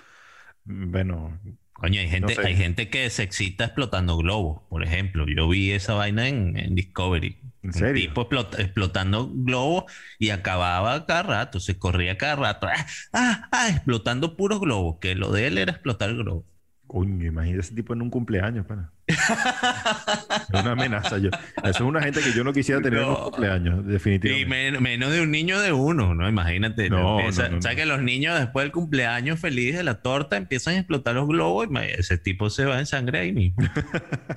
bueno, 0.64 1.38
Coño, 1.74 2.00
hay 2.00 2.08
gente, 2.08 2.36
hay 2.42 2.56
gente 2.56 2.88
que 2.88 3.10
se 3.10 3.22
excita 3.22 3.66
explotando 3.66 4.16
globos, 4.16 4.62
por 4.70 4.82
ejemplo. 4.82 5.26
Yo 5.28 5.46
vi 5.46 5.72
esa 5.72 5.92
vaina 5.92 6.26
en, 6.26 6.74
Discovery. 6.74 7.36
¿En 7.66 7.72
serio? 7.72 8.08
Un 8.08 8.24
tipo 8.24 8.28
explotando 8.58 9.30
globos 9.32 9.84
y 10.18 10.30
acababa 10.30 11.04
cada 11.06 11.22
rato, 11.24 11.60
se 11.60 11.78
corría 11.78 12.16
cada 12.16 12.36
rato. 12.36 12.66
¡Ah, 12.68 12.86
ah, 13.12 13.48
ah! 13.52 13.68
Explotando 13.70 14.36
puros 14.36 14.60
globos, 14.60 14.98
que 15.00 15.14
lo 15.14 15.32
de 15.32 15.46
él 15.48 15.58
era 15.58 15.72
explotar 15.72 16.10
el 16.10 16.18
globo. 16.18 16.46
Coño, 16.86 17.26
imagínate 17.26 17.60
ese 17.60 17.74
tipo 17.74 17.94
en 17.94 18.02
un 18.02 18.10
cumpleaños, 18.10 18.64
pana. 18.64 18.92
es 19.08 20.60
una 20.60 20.72
amenaza. 20.72 21.18
Yo. 21.18 21.30
Eso 21.30 21.70
es 21.70 21.80
una 21.80 22.00
gente 22.00 22.20
que 22.20 22.32
yo 22.32 22.44
no 22.44 22.52
quisiera 22.52 22.80
tener 22.80 23.00
en 23.00 23.08
un 23.08 23.14
cumpleaños, 23.16 23.86
definitivamente. 23.86 24.78
Y 24.78 24.80
menos 24.80 25.10
de 25.10 25.20
un 25.20 25.32
niño 25.32 25.60
de 25.60 25.72
uno, 25.72 26.14
¿no? 26.14 26.28
Imagínate. 26.28 26.88
No, 26.88 27.16
o 27.16 27.32
sea, 27.32 27.74
que 27.74 27.86
los 27.86 28.02
niños 28.02 28.38
después 28.38 28.64
del 28.64 28.72
cumpleaños 28.72 29.40
feliz 29.40 29.76
de 29.76 29.82
la 29.82 30.00
torta 30.00 30.36
empiezan 30.36 30.74
a 30.74 30.78
explotar 30.78 31.16
los 31.16 31.26
globos 31.26 31.66
y 31.68 31.76
ese 31.98 32.18
tipo 32.18 32.50
se 32.50 32.64
va 32.66 32.78
en 32.78 32.86
sangre 32.86 33.18
ahí 33.18 33.32
mismo. 33.32 33.64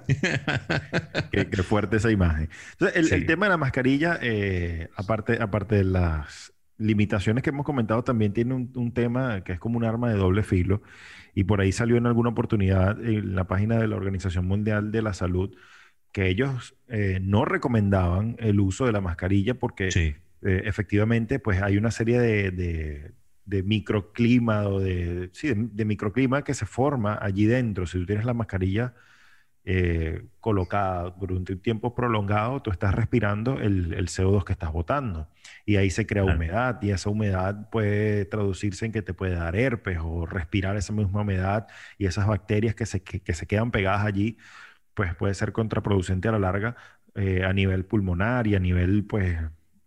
qué, 1.31 1.45
fuerte 1.63 1.97
esa 1.97 2.09
imagen. 2.09 2.49
Entonces, 2.71 3.11
el, 3.11 3.25
tema 3.27 3.45
de 3.45 3.51
la 3.51 3.57
mascarilla, 3.57 4.17
eh, 4.21 4.89
aparte, 4.95 5.37
aparte 5.39 5.75
de 5.75 5.83
las 5.83 6.51
limitaciones 6.79 7.43
que 7.43 7.51
hemos 7.51 7.65
comentado, 7.65 8.03
también 8.03 8.33
tiene 8.33 8.55
un, 8.55 8.71
un 8.73 8.91
tema 8.91 9.43
que 9.43 9.53
es 9.53 9.59
como 9.59 9.77
un 9.77 9.83
arma 9.83 10.09
de 10.09 10.15
doble 10.15 10.41
filo 10.41 10.81
y 11.33 11.43
por 11.43 11.61
ahí 11.61 11.71
salió 11.71 11.97
en 11.97 12.05
alguna 12.05 12.29
oportunidad 12.29 13.03
en 13.03 13.35
la 13.35 13.47
página 13.47 13.77
de 13.77 13.87
la 13.87 13.95
Organización 13.95 14.45
Mundial 14.45 14.91
de 14.91 15.01
la 15.01 15.13
Salud 15.13 15.55
que 16.11 16.27
ellos 16.27 16.75
eh, 16.87 17.19
no 17.21 17.45
recomendaban 17.45 18.35
el 18.39 18.59
uso 18.59 18.85
de 18.85 18.91
la 18.91 19.01
mascarilla 19.01 19.53
porque 19.55 19.89
eh, 19.89 20.61
efectivamente 20.65 21.39
pues 21.39 21.61
hay 21.61 21.77
una 21.77 21.91
serie 21.91 22.19
de, 22.19 23.13
de, 23.45 23.63
microclima 23.63 24.67
o 24.67 24.79
de, 24.79 25.29
sí, 25.33 25.51
de, 25.55 25.85
microclima 25.85 26.43
que 26.43 26.53
se 26.53 26.65
forma 26.65 27.17
allí 27.21 27.45
dentro. 27.45 27.85
Si 27.85 27.99
tú 27.99 28.05
tienes 28.05 28.25
la 28.25 28.33
mascarilla 28.33 28.93
eh, 29.71 30.23
colocada 30.39 31.11
durante 31.11 31.53
un 31.53 31.59
tiempo 31.61 31.93
prolongado, 31.93 32.59
tú 32.59 32.71
estás 32.71 32.95
respirando 32.95 33.59
el, 33.59 33.93
el 33.93 34.07
CO2 34.07 34.43
que 34.43 34.53
estás 34.53 34.71
botando 34.71 35.27
y 35.63 35.75
ahí 35.75 35.91
se 35.91 36.07
crea 36.07 36.23
humedad 36.23 36.81
y 36.81 36.89
esa 36.89 37.11
humedad 37.11 37.69
puede 37.69 38.25
traducirse 38.25 38.87
en 38.87 38.91
que 38.91 39.03
te 39.03 39.13
puede 39.13 39.35
dar 39.35 39.55
herpes 39.55 39.99
o 40.01 40.25
respirar 40.25 40.75
esa 40.75 40.91
misma 40.91 41.21
humedad 41.21 41.67
y 41.99 42.07
esas 42.07 42.25
bacterias 42.25 42.73
que 42.73 42.87
se, 42.87 43.03
que, 43.03 43.33
se 43.35 43.45
quedan 43.45 43.69
pegadas 43.69 44.07
allí, 44.07 44.39
pues 44.95 45.13
puede 45.13 45.35
ser 45.35 45.51
contraproducente 45.51 46.27
a 46.27 46.31
la 46.31 46.39
larga 46.39 46.75
eh, 47.13 47.43
a 47.45 47.53
nivel 47.53 47.85
pulmonar 47.85 48.47
y 48.47 48.55
a 48.55 48.59
nivel, 48.59 49.05
pues, 49.05 49.37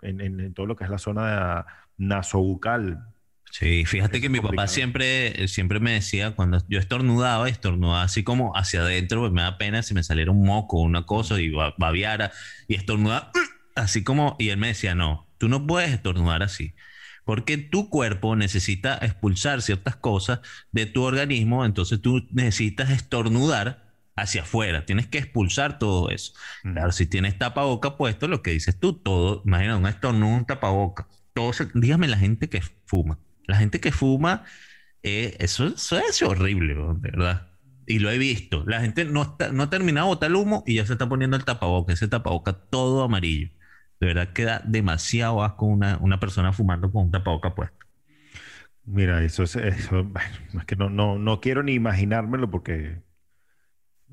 en, 0.02 0.20
en, 0.20 0.54
todo 0.54 0.66
lo 0.66 0.76
que 0.76 0.84
es 0.84 0.90
la 0.90 0.98
zona 0.98 1.66
nasobucal. 1.96 3.11
Sí, 3.52 3.84
fíjate 3.84 4.20
que 4.20 4.28
mi 4.30 4.40
papá 4.40 4.66
siempre, 4.66 5.46
siempre 5.46 5.78
me 5.78 5.92
decía, 5.92 6.32
cuando 6.32 6.58
yo 6.68 6.78
estornudaba, 6.78 7.48
estornudaba 7.48 8.02
así 8.02 8.24
como 8.24 8.56
hacia 8.56 8.80
adentro, 8.80 9.20
pues 9.20 9.32
me 9.32 9.42
da 9.42 9.58
pena 9.58 9.82
si 9.82 9.92
me 9.94 10.02
saliera 10.02 10.30
un 10.30 10.44
moco 10.44 10.78
o 10.78 10.82
una 10.82 11.04
cosa 11.04 11.38
y 11.38 11.50
babiara 11.50 12.32
y 12.66 12.76
estornudaba 12.76 13.30
así 13.76 14.02
como, 14.02 14.36
y 14.38 14.48
él 14.48 14.56
me 14.56 14.68
decía, 14.68 14.94
no, 14.94 15.28
Tú 15.42 15.48
no 15.48 15.66
puedes 15.66 15.90
estornudar 15.90 16.44
así, 16.44 16.76
porque 17.24 17.58
tu 17.58 17.90
cuerpo 17.90 18.36
necesita 18.36 18.96
expulsar 18.98 19.60
ciertas 19.60 19.96
cosas 19.96 20.38
de 20.70 20.86
tu 20.86 21.02
organismo, 21.02 21.64
entonces 21.64 22.00
tú 22.00 22.28
necesitas 22.30 22.90
estornudar 22.90 23.92
hacia 24.14 24.42
afuera, 24.42 24.86
tienes 24.86 25.08
que 25.08 25.18
expulsar 25.18 25.80
todo 25.80 26.10
eso. 26.10 26.32
Claro, 26.62 26.92
si 26.92 27.06
tienes 27.06 27.38
tapaboca 27.38 27.96
puesto, 27.96 28.28
lo 28.28 28.40
que 28.40 28.52
dices 28.52 28.78
tú, 28.78 28.92
todo, 28.92 29.42
imagina 29.44 29.76
un 29.76 29.88
estornudo, 29.88 30.36
un 30.36 30.44
tapaboca. 30.46 31.08
todos, 31.32 31.60
dígame 31.74 32.06
la 32.06 32.18
gente 32.18 32.48
que 32.48 32.62
fuma. 32.86 33.18
La 33.46 33.56
gente 33.56 33.80
que 33.80 33.92
fuma, 33.92 34.44
eh, 35.02 35.36
eso, 35.40 35.66
eso, 35.66 35.98
es 35.98 36.22
horrible, 36.22 36.74
de 36.74 37.10
verdad. 37.10 37.48
Y 37.86 37.98
lo 37.98 38.10
he 38.10 38.18
visto. 38.18 38.64
La 38.66 38.80
gente 38.80 39.04
no, 39.04 39.22
está, 39.22 39.52
no 39.52 39.64
ha 39.64 39.70
terminado 39.70 40.06
de 40.06 40.14
botar 40.14 40.30
el 40.30 40.36
humo 40.36 40.62
y 40.66 40.76
ya 40.76 40.86
se 40.86 40.92
está 40.92 41.08
poniendo 41.08 41.36
el 41.36 41.44
tapaboca. 41.44 41.92
Ese 41.92 42.08
tapaboca 42.08 42.52
todo 42.52 43.02
amarillo. 43.02 43.50
De 44.00 44.06
verdad 44.06 44.32
queda 44.32 44.62
demasiado 44.64 45.42
asco 45.42 45.66
una, 45.66 45.98
una 45.98 46.20
persona 46.20 46.52
fumando 46.52 46.90
con 46.90 47.06
un 47.06 47.10
tapaboca 47.10 47.54
puesto. 47.54 47.86
Mira, 48.84 49.22
eso 49.22 49.42
es, 49.44 49.56
eso, 49.56 50.10
es 50.58 50.64
que 50.66 50.76
no, 50.76 50.90
no, 50.90 51.18
no 51.18 51.40
quiero 51.40 51.62
ni 51.62 51.72
imaginármelo 51.72 52.50
porque 52.50 53.02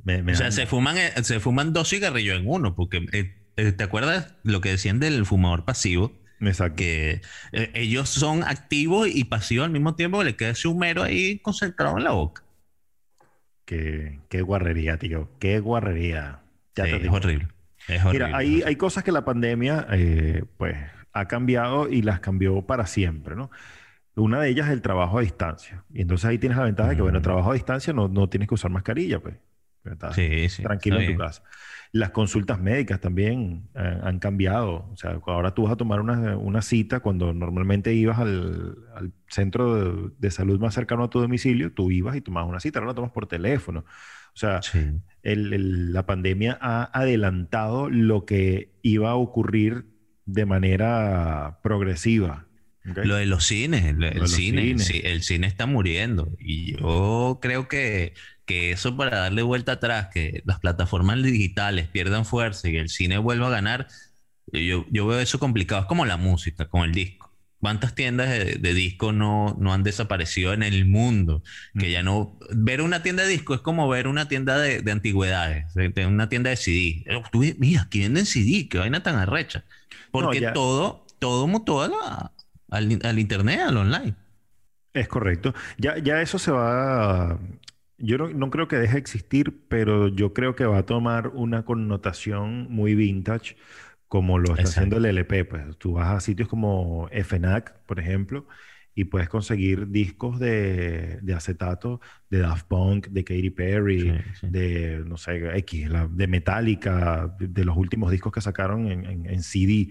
o 0.06 0.36
sea, 0.36 0.52
se 0.52 0.66
fuman, 0.66 0.98
eh, 0.98 1.12
se 1.24 1.40
fuman 1.40 1.74
dos 1.74 1.90
cigarrillos 1.90 2.38
en 2.38 2.48
uno, 2.48 2.76
porque 2.76 3.06
eh, 3.12 3.72
¿te 3.72 3.84
acuerdas 3.84 4.36
lo 4.44 4.62
que 4.62 4.70
decían 4.70 5.00
del 5.00 5.26
fumador 5.26 5.66
pasivo? 5.66 6.14
Exacto. 6.42 6.78
Que 6.78 7.22
ellos 7.52 8.10
son 8.10 8.44
activos 8.44 9.08
y 9.12 9.24
pasivos 9.26 9.66
al 9.66 9.72
mismo 9.72 9.96
tiempo, 9.96 10.24
le 10.24 10.36
queda 10.36 10.50
ese 10.50 10.68
humero 10.68 11.04
ahí 11.04 11.40
concentrado 11.40 11.98
en 11.98 12.04
la 12.04 12.12
boca. 12.12 12.44
Qué, 13.66 14.20
qué 14.30 14.42
guarrería, 14.42 14.98
tío. 14.98 15.30
Qué 15.40 15.60
guarrería. 15.60 16.40
es 16.76 17.04
horrible. 17.12 17.48
Mira, 18.12 18.36
hay, 18.36 18.62
hay 18.62 18.76
cosas 18.76 19.04
que 19.04 19.12
la 19.12 19.26
pandemia, 19.26 19.88
pues, 20.58 20.78
ha 21.14 21.28
cambiado 21.28 21.90
y 21.90 22.02
las 22.02 22.20
cambió 22.20 22.62
para 22.62 22.86
siempre, 22.86 23.36
¿no? 23.36 23.50
Una 24.16 24.42
de 24.42 24.50
ellas 24.50 24.68
es 24.68 24.74
el 24.74 24.82
trabajo 24.82 25.18
a 25.18 25.22
distancia. 25.22 25.84
Y 25.94 26.02
entonces 26.02 26.26
ahí 26.26 26.38
tienes 26.38 26.58
la 26.58 26.66
ventaja 26.66 26.90
de 26.90 26.96
que, 26.96 27.02
bueno, 27.02 27.18
el 27.18 27.22
mm. 27.22 27.24
trabajo 27.24 27.52
a 27.52 27.54
distancia 27.54 27.94
no, 27.94 28.08
no 28.08 28.28
tienes 28.28 28.48
que 28.48 28.56
usar 28.56 28.70
mascarilla, 28.70 29.20
pues 29.20 29.36
sí, 30.14 30.50
sí, 30.50 30.64
tranquilo 30.64 31.00
en 31.00 31.14
tu 31.14 31.18
casa. 31.18 31.44
Las 31.92 32.12
consultas 32.12 32.60
médicas 32.60 33.00
también 33.00 33.68
eh, 33.74 34.00
han 34.04 34.20
cambiado. 34.20 34.90
O 34.92 34.96
sea, 34.96 35.20
ahora 35.26 35.54
tú 35.54 35.64
vas 35.64 35.74
a 35.74 35.78
tomar 35.78 36.02
una, 36.02 36.38
una 36.38 36.62
cita 36.62 37.00
cuando 37.00 37.34
normalmente 37.34 37.94
ibas 37.94 38.20
al, 38.20 38.78
al 38.96 39.12
centro 39.28 40.10
de, 40.10 40.32
salud 40.32 40.60
más 40.60 40.76
cercano 40.76 41.04
a 41.04 41.10
tu 41.10 41.20
domicilio, 41.20 41.74
tú 41.74 41.90
ibas 41.90 42.16
y 42.16 42.22
tomabas 42.22 42.50
una 42.50 42.60
cita, 42.60 42.80
ahora 42.80 42.92
la 42.92 42.96
tomas 42.96 43.12
por 43.12 43.26
teléfono. 43.26 43.86
O 44.34 44.38
sea, 44.38 44.62
el, 45.24 45.92
la 45.92 46.06
pandemia 46.06 46.58
ha 46.62 46.84
adelantado 46.98 47.90
lo 47.90 48.26
que 48.26 48.72
iba 48.84 49.10
a 49.10 49.16
ocurrir 49.16 49.86
de 50.26 50.46
manera 50.46 51.60
progresiva. 51.64 52.46
Lo 52.84 53.16
de 53.16 53.26
los 53.26 53.46
cines, 53.46 53.84
el, 53.86 54.28
cine, 54.28 54.76
el 55.04 55.22
cine 55.22 55.48
está 55.48 55.66
muriendo. 55.66 56.30
Y 56.40 56.78
yo 56.78 57.40
creo 57.42 57.68
que 57.68 58.14
que 58.50 58.72
eso 58.72 58.98
para 58.98 59.20
darle 59.20 59.44
vuelta 59.44 59.74
atrás, 59.74 60.08
que 60.12 60.42
las 60.44 60.60
plataformas 60.60 61.22
digitales 61.22 61.88
pierdan 61.88 62.26
fuerza 62.26 62.68
y 62.68 62.78
el 62.78 62.90
cine 62.90 63.20
vuelva 63.20 63.46
a 63.46 63.52
ganar, 63.52 63.88
yo, 64.52 64.88
yo 64.90 65.06
veo 65.06 65.20
eso 65.20 65.38
complicado. 65.38 65.82
Es 65.82 65.88
como 65.88 66.04
la 66.04 66.18
música, 66.18 66.68
como 66.68 66.84
el 66.84 66.92
disco. 66.92 67.32
¿Cuántas 67.60 67.94
tiendas 67.94 68.28
de, 68.30 68.74
disco 68.74 69.12
no, 69.12 69.56
no, 69.60 69.72
han 69.72 69.84
desaparecido 69.84 70.52
en 70.54 70.64
el 70.64 70.88
mundo? 70.88 71.44
Que 71.78 71.92
ya 71.92 72.02
no... 72.02 72.40
Ver 72.50 72.82
una 72.82 73.04
tienda 73.04 73.22
de 73.22 73.30
disco 73.30 73.54
es 73.54 73.62
como 73.62 73.88
ver 73.88 74.08
una 74.08 74.28
tienda 74.28 74.58
de, 74.58 74.82
de 74.82 74.92
antigüedades, 74.92 75.66
una 76.08 76.28
tienda 76.28 76.50
de 76.50 76.56
CD. 76.56 77.06
mira, 77.60 77.84
aquí 77.84 78.00
venden 78.00 78.26
CD, 78.26 78.68
qué 78.68 78.80
vaina 78.80 79.04
tan 79.04 79.18
arrecha. 79.18 79.64
Porque 80.10 80.42
todo, 80.56 81.06
todo 81.20 81.46
mutó 81.46 81.84
al, 82.72 83.00
al, 83.04 83.20
internet, 83.20 83.60
al 83.62 83.78
online. 83.78 84.16
Es 84.94 85.08
correcto. 85.08 85.54
Ya, 85.78 85.98
ya 85.98 86.22
eso 86.22 86.40
se 86.40 86.52
va 86.52 87.40
yo 88.00 88.18
no, 88.18 88.50
creo 88.50 88.68
que 88.68 88.78
deje 88.78 88.94
de 88.94 89.00
existir, 89.00 89.66
pero 89.68 90.08
yo 90.08 90.34
creo 90.34 90.56
que 90.56 90.66
va 90.66 90.80
a 90.80 90.86
tomar 90.86 91.30
una 91.30 91.66
connotación 91.66 92.68
muy 92.70 92.96
vintage, 92.96 93.58
como 94.08 94.40
lo 94.40 94.56
está 94.56 94.64
haciendo 94.64 94.98
el 94.98 95.06
LP. 95.06 95.46
Pues 95.46 95.78
tú 95.78 95.94
vas 95.94 96.08
a 96.10 96.20
sitios 96.22 96.48
como 96.48 97.10
FNAC, 97.12 97.78
por 97.86 98.00
ejemplo, 98.00 98.48
y 98.96 99.06
puedes 99.06 99.28
conseguir 99.28 99.90
discos 99.90 100.40
de, 100.40 101.20
acetato 101.36 102.00
de 102.30 102.40
Daft 102.40 102.68
Punk, 102.68 103.08
de 103.08 103.24
Katy 103.24 103.50
Perry, 103.50 104.18
de, 104.42 105.04
no 105.06 105.18
sé, 105.18 105.58
X, 105.58 105.90
de 106.12 106.28
Metallica, 106.28 107.36
de, 107.38 107.66
los 107.66 107.76
últimos 107.76 108.12
discos 108.12 108.32
que 108.32 108.42
sacaron 108.42 108.88
en, 108.88 109.44
CD. 109.44 109.90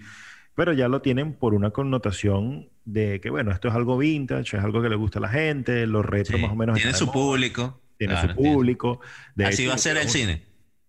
Pero 0.59 0.73
ya 0.73 0.89
lo 0.89 1.01
tienen 1.01 1.33
por 1.33 1.53
una 1.53 1.71
connotación 1.71 2.69
de 2.83 3.21
que, 3.21 3.29
bueno, 3.29 3.51
esto 3.51 3.69
es 3.69 3.73
algo 3.73 3.97
vintage, 3.97 4.57
es 4.57 4.63
algo 4.63 4.81
que 4.81 4.89
le 4.89 4.95
gusta 4.95 5.19
a 5.19 5.21
la 5.21 5.29
gente, 5.29 5.87
los 5.87 6.05
retro 6.05 6.37
más 6.37 6.51
o 6.51 6.55
menos. 6.55 6.75
Tiene 6.75 6.93
su 6.93 7.09
público 7.09 7.79
tiene 7.99 8.19
su 8.21 8.33
público. 8.33 9.01
Así 9.45 9.67
va 9.67 9.75
a 9.75 9.77
ser 9.77 9.97
el 9.97 10.09
cine. 10.09 10.43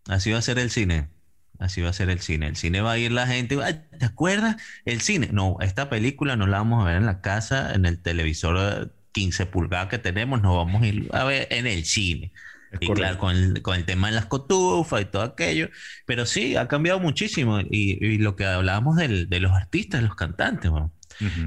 Así 0.08 0.30
va 0.30 0.38
a 0.38 0.42
ser 0.42 0.58
el 0.58 0.70
cine. 0.70 1.08
Así 1.58 1.82
va 1.82 1.90
a 1.90 1.92
ser 1.92 2.08
el 2.08 2.20
cine. 2.20 2.46
El 2.46 2.56
cine 2.56 2.80
va 2.80 2.92
a 2.92 2.98
ir 2.98 3.12
la 3.12 3.26
gente. 3.26 3.58
¿Te 3.98 4.04
acuerdas? 4.04 4.56
El 4.86 5.00
cine. 5.02 5.28
No, 5.32 5.56
esta 5.60 5.90
película 5.90 6.36
no 6.36 6.46
la 6.46 6.58
vamos 6.58 6.82
a 6.82 6.86
ver 6.86 6.96
en 6.96 7.06
la 7.06 7.20
casa, 7.20 7.74
en 7.74 7.84
el 7.84 8.00
televisor 8.00 8.94
15 9.12 9.46
pulgadas 9.46 9.88
que 9.88 9.98
tenemos, 9.98 10.40
nos 10.40 10.56
vamos 10.56 10.82
a 10.82 10.86
ir 10.86 11.08
a 11.12 11.24
ver 11.24 11.48
en 11.50 11.66
el 11.66 11.84
cine. 11.84 12.32
Y 12.78 12.92
claro, 12.92 13.18
con 13.18 13.34
el, 13.34 13.84
tema 13.84 14.08
de 14.08 14.14
las 14.14 14.26
cotufas 14.26 15.02
y 15.02 15.04
todo 15.06 15.22
aquello. 15.22 15.68
Pero 16.06 16.26
sí, 16.26 16.56
ha 16.56 16.68
cambiado 16.68 17.00
muchísimo. 17.00 17.60
Y, 17.60 18.18
lo 18.18 18.36
que 18.36 18.44
hablábamos 18.44 18.96
de 18.96 19.40
los 19.40 19.52
artistas, 19.52 20.02
los 20.02 20.14
cantantes. 20.14 20.70
O 20.70 20.90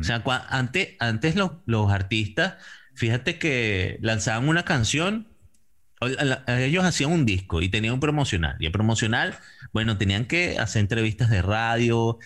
sea, 0.02 0.24
antes, 0.50 0.90
antes 1.00 1.36
los, 1.36 1.52
los 1.66 1.92
artistas, 1.92 2.56
fíjate 2.94 3.40
que 3.40 3.98
lanzaban 4.02 4.50
una 4.50 4.64
canción 4.64 5.28
ellos 6.48 6.84
hacían 6.84 7.12
un 7.12 7.26
disco 7.26 7.62
y 7.62 7.70
tenían 7.70 7.94
un 7.94 8.00
promocional. 8.00 8.58
Y 8.60 8.66
el 8.66 8.72
promocional, 8.72 9.38
bueno, 9.72 9.98
tenían 9.98 10.26
que 10.26 10.60
hacer 10.60 10.82
entrevistas 10.82 11.30
de 11.30 11.42
radio 11.42 12.20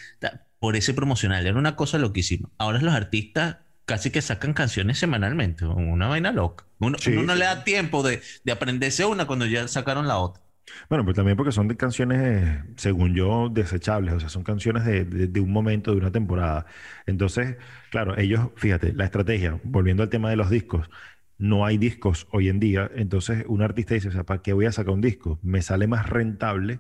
por 0.60 0.76
ese 0.76 0.94
promocional. 0.94 1.46
Era 1.46 1.58
una 1.58 1.76
cosa 1.76 1.98
loquísima. 1.98 2.50
Ahora 2.58 2.82
los 2.82 2.94
artistas 2.94 3.58
casi 3.88 4.12
que 4.12 4.22
sacan 4.22 4.54
canciones 4.54 5.00
semanalmente. 5.00 5.66
Una 5.66 6.08
vaina 6.08 6.32
loca. 6.32 6.66
Uno, 6.80 6.98
no 7.24 7.36
le 7.36 7.46
da 7.46 7.64
tiempo 7.64 8.04
de, 8.04 8.22
de, 8.44 8.52
aprenderse 8.52 9.06
una 9.06 9.26
cuando 9.26 9.48
ya 9.48 9.68
sacaron 9.68 10.08
la 10.08 10.18
otra. 10.18 10.44
Bueno, 10.90 11.06
pues 11.06 11.16
también 11.16 11.38
porque 11.38 11.54
son 11.54 11.70
de 11.70 11.78
canciones, 11.78 12.64
según 12.76 13.16
yo, 13.16 13.50
desechables. 13.50 14.14
O 14.14 14.20
sea, 14.20 14.30
son 14.30 14.44
canciones 14.44 14.86
de, 14.86 15.06
de 15.06 15.40
un 15.40 15.52
momento, 15.52 15.92
de 15.92 15.98
una 15.98 16.12
temporada. 16.12 16.66
Entonces, 17.08 17.56
claro, 17.90 18.18
ellos, 18.18 18.50
fíjate, 18.58 18.94
la 18.94 19.06
estrategia, 19.06 19.60
volviendo 19.64 20.04
al 20.04 20.10
tema 20.10 20.30
de 20.30 20.36
los 20.36 20.50
discos, 20.50 20.90
no 21.38 21.66
hay 21.66 21.78
discos 21.78 22.28
hoy 22.32 22.50
en 22.50 22.60
día, 22.60 22.90
entonces 22.96 23.46
un 23.48 23.62
artista 23.62 23.94
dice, 23.94 24.10
o 24.10 24.12
sea, 24.12 24.24
¿para 24.24 24.42
qué 24.42 24.54
voy 24.54 24.66
a 24.66 24.72
sacar 24.72 24.94
un 24.94 25.02
disco? 25.02 25.40
Me 25.44 25.62
sale 25.62 25.88
más 25.88 26.10
rentable 26.10 26.80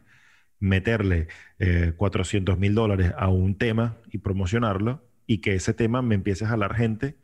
meterle 0.60 1.28
400 1.98 2.56
eh, 2.56 2.60
mil 2.60 2.74
dólares 2.76 3.14
a 3.18 3.30
un 3.30 3.58
tema 3.58 3.98
y 4.12 4.18
promocionarlo 4.20 5.07
y 5.28 5.40
que 5.40 5.54
ese 5.54 5.74
tema 5.74 6.02
me 6.02 6.16
empiece 6.16 6.46
a 6.46 6.48
jalar 6.48 6.74
gente 6.74 7.18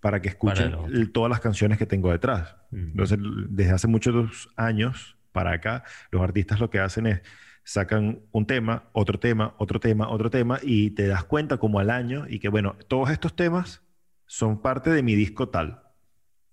para 0.00 0.22
que 0.22 0.28
escuchen 0.28 0.76
todas 1.12 1.30
las 1.30 1.40
canciones 1.40 1.78
que 1.78 1.86
tengo 1.86 2.12
detrás. 2.12 2.54
Entonces, 2.70 3.18
desde 3.48 3.72
hace 3.72 3.88
muchos 3.88 4.48
años 4.54 5.16
para 5.32 5.52
acá, 5.52 5.82
los 6.12 6.22
artistas 6.22 6.60
lo 6.60 6.70
que 6.70 6.78
hacen 6.78 7.06
es 7.06 7.22
sacan 7.64 8.20
un 8.30 8.46
tema, 8.46 8.84
otro 8.92 9.18
tema, 9.18 9.54
otro 9.58 9.80
tema, 9.80 10.08
otro 10.08 10.30
tema 10.30 10.60
y 10.62 10.90
te 10.90 11.08
das 11.08 11.24
cuenta 11.24 11.56
como 11.56 11.80
al 11.80 11.90
año 11.90 12.26
y 12.28 12.38
que, 12.38 12.48
bueno, 12.48 12.76
todos 12.86 13.10
estos 13.10 13.34
temas 13.34 13.82
son 14.26 14.62
parte 14.62 14.90
de 14.90 15.02
mi 15.02 15.16
disco 15.16 15.48
tal. 15.48 15.82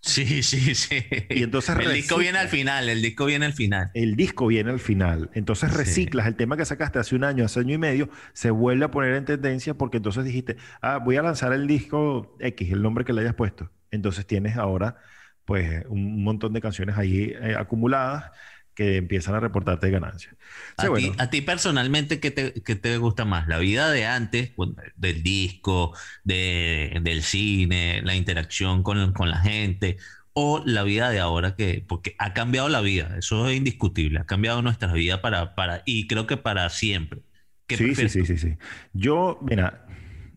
Sí, 0.04 0.42
sí, 0.42 0.74
sí. 0.74 1.02
Y 1.30 1.42
entonces 1.42 1.76
el 1.78 1.92
disco 1.94 2.18
viene 2.18 2.38
al 2.38 2.48
final, 2.48 2.90
el 2.90 3.00
disco 3.00 3.24
viene 3.24 3.46
al 3.46 3.54
final. 3.54 3.90
El 3.94 4.16
disco 4.16 4.46
viene 4.46 4.70
al 4.70 4.78
final. 4.78 5.30
Entonces 5.32 5.72
reciclas 5.72 6.26
el 6.26 6.36
tema 6.36 6.58
que 6.58 6.66
sacaste 6.66 6.98
hace 6.98 7.16
un 7.16 7.24
año, 7.24 7.44
hace 7.44 7.60
año 7.60 7.74
y 7.74 7.78
medio, 7.78 8.10
se 8.34 8.50
vuelve 8.50 8.84
a 8.84 8.90
poner 8.90 9.14
en 9.14 9.24
tendencia 9.24 9.74
porque 9.74 9.96
entonces 9.96 10.24
dijiste, 10.24 10.56
ah, 10.82 10.98
voy 10.98 11.16
a 11.16 11.22
lanzar 11.22 11.54
el 11.54 11.66
disco 11.66 12.36
X, 12.38 12.70
el 12.70 12.82
nombre 12.82 13.04
que 13.06 13.14
le 13.14 13.22
hayas 13.22 13.34
puesto. 13.34 13.70
Entonces 13.90 14.26
tienes 14.26 14.56
ahora 14.58 14.98
pues 15.46 15.84
un 15.88 16.22
montón 16.22 16.52
de 16.52 16.60
canciones 16.60 16.98
ahí 16.98 17.32
eh, 17.40 17.54
acumuladas 17.58 18.30
que 18.74 18.96
empiezan 18.96 19.34
a 19.34 19.40
reportarte 19.40 19.90
ganancias. 19.90 20.34
a, 20.76 21.30
ti, 21.30 21.40
personalmente, 21.42 22.20
¿qué 22.20 22.30
te, 22.30 22.98
gusta 22.98 23.24
más? 23.24 23.48
¿La 23.48 23.58
vida 23.58 23.90
de 23.90 24.06
antes, 24.06 24.52
del 24.96 25.22
disco, 25.22 25.96
del 26.24 27.22
cine, 27.22 28.02
la 28.02 28.16
interacción 28.16 28.82
con, 28.82 29.12
la 29.28 29.38
gente? 29.38 29.96
¿O 30.32 30.62
la 30.66 30.82
vida 30.82 31.10
de 31.10 31.20
ahora 31.20 31.54
que, 31.54 31.84
porque 31.86 32.16
ha 32.18 32.34
cambiado 32.34 32.68
la 32.68 32.80
vida, 32.80 33.16
eso 33.16 33.48
es 33.48 33.56
indiscutible, 33.56 34.18
ha 34.18 34.26
cambiado 34.26 34.62
nuestra 34.62 34.92
vida 34.92 35.22
para, 35.22 35.54
para 35.54 35.82
y 35.86 36.08
creo 36.08 36.26
que 36.26 36.36
para 36.36 36.68
siempre. 36.70 37.20
sí, 37.68 37.94
sí, 37.94 38.08
sí, 38.08 38.26
sí, 38.26 38.36
sí. 38.36 38.56
Yo, 38.92 39.38
mira, 39.42 39.86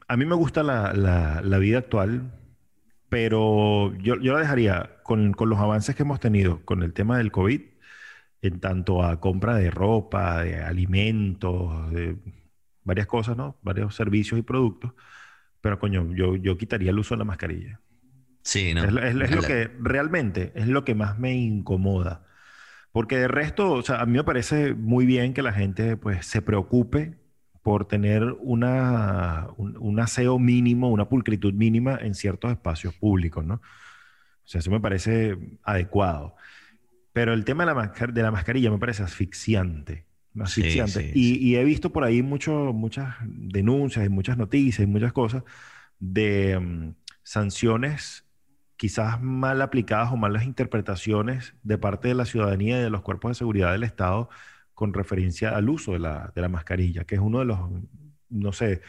a 0.08 0.16
mí 0.16 0.26
me 0.26 0.36
gusta 0.36 0.62
la, 0.62 1.58
vida 1.60 1.80
actual, 1.80 2.32
pero 3.10 3.96
yo, 3.98 4.20
yo 4.22 4.34
la 4.34 4.40
dejaría 4.40 4.98
con, 5.02 5.34
con 5.34 5.50
los 5.50 5.58
avances 5.58 5.96
que 5.96 6.04
hemos 6.04 6.20
tenido 6.20 6.64
con 6.64 6.84
el 6.84 6.94
tema 6.94 7.18
del 7.18 7.32
COVID 7.32 7.62
en 8.42 8.60
tanto 8.60 9.04
a 9.04 9.20
compra 9.20 9.56
de 9.56 9.72
ropa, 9.72 10.44
de 10.44 10.62
alimentos, 10.62 11.92
de 11.92 12.18
varias 12.84 13.08
cosas, 13.08 13.36
¿no? 13.36 13.58
Varios 13.62 13.96
servicios 13.96 14.40
y 14.40 14.44
productos. 14.44 14.94
Pero 15.62 15.80
coño, 15.80 16.14
yo, 16.14 16.36
yo 16.36 16.58
quitaría 16.58 16.92
el 16.92 17.00
uso 17.00 17.16
de 17.16 17.20
la 17.20 17.26
mascarilla. 17.26 17.80
Sí, 18.42 18.74
¿no? 18.74 18.84
Es, 18.86 19.14
lo 19.16 19.42
que 19.42 19.70
realmente 19.80 20.54
es 20.56 20.68
lo 20.68 20.86
que 20.86 20.96
más 20.96 21.20
me 21.20 21.36
incomoda. 21.36 22.26
Porque 22.94 23.18
de 23.18 23.28
resto, 23.28 23.74
o 23.74 23.82
sea, 23.82 24.00
a 24.02 24.06
mí 24.06 24.14
me 24.14 24.24
parece 24.24 24.74
muy 24.74 25.06
bien 25.06 25.34
que 25.34 25.42
la 25.42 25.52
gente 25.52 25.98
pues 25.98 26.26
se 26.26 26.42
preocupe 26.42 27.18
por 27.62 27.86
tener 27.86 28.24
una, 28.40 29.48
un, 29.58 30.00
aseo 30.00 30.40
mínimo, 30.40 30.90
una 30.90 31.10
pulcritud 31.10 31.54
mínima 31.54 32.00
en 32.02 32.16
ciertos 32.16 32.52
espacios 32.52 32.94
públicos, 32.94 33.46
¿no? 33.46 33.56
O 33.56 33.62
sea, 34.46 34.60
eso 34.60 34.72
me 34.72 34.80
parece 34.80 35.38
adecuado. 35.64 36.38
Pero 37.18 37.34
el 37.34 37.46
tema 37.46 37.66
de 37.66 37.74
la, 37.74 38.08
de 38.14 38.22
la 38.22 38.30
mascarilla 38.30 38.70
me 38.70 38.78
parece 38.78 39.02
asfixiante. 39.02 40.06
asfixiante. 40.40 41.12
y, 41.16 41.56
he 41.56 41.64
visto 41.64 41.92
por 41.92 42.04
ahí 42.04 42.22
mucho, 42.22 42.74
muchas 42.74 43.16
denuncias 43.24 44.06
y 44.06 44.10
muchas 44.10 44.38
noticias 44.38 44.88
y 44.88 44.92
muchas 44.92 45.14
cosas 45.14 45.42
de 45.98 46.60
mm, 46.60 46.94
sanciones 47.24 48.28
quizás 48.76 49.20
mal 49.20 49.64
aplicadas 49.64 50.12
o 50.12 50.16
malas 50.16 50.44
interpretaciones 50.44 51.56
de 51.64 51.80
parte 51.80 52.08
de 52.08 52.14
la 52.14 52.26
ciudadanía 52.26 52.78
y 52.78 52.84
de 52.84 52.92
los 52.92 53.02
cuerpos 53.02 53.32
de 53.32 53.36
seguridad 53.36 53.72
del 53.72 53.82
Estado 53.82 54.30
con 54.76 54.94
referencia 54.94 55.56
al 55.56 55.70
uso 55.70 55.94
de 55.94 56.00
la, 56.00 56.32
de 56.36 56.42
la 56.44 56.50
mascarilla, 56.50 57.04
que 57.06 57.16
es 57.16 57.22
uno 57.22 57.40
de 57.40 57.46
los, 57.46 57.60
no 58.30 58.54
sé, 58.54 58.82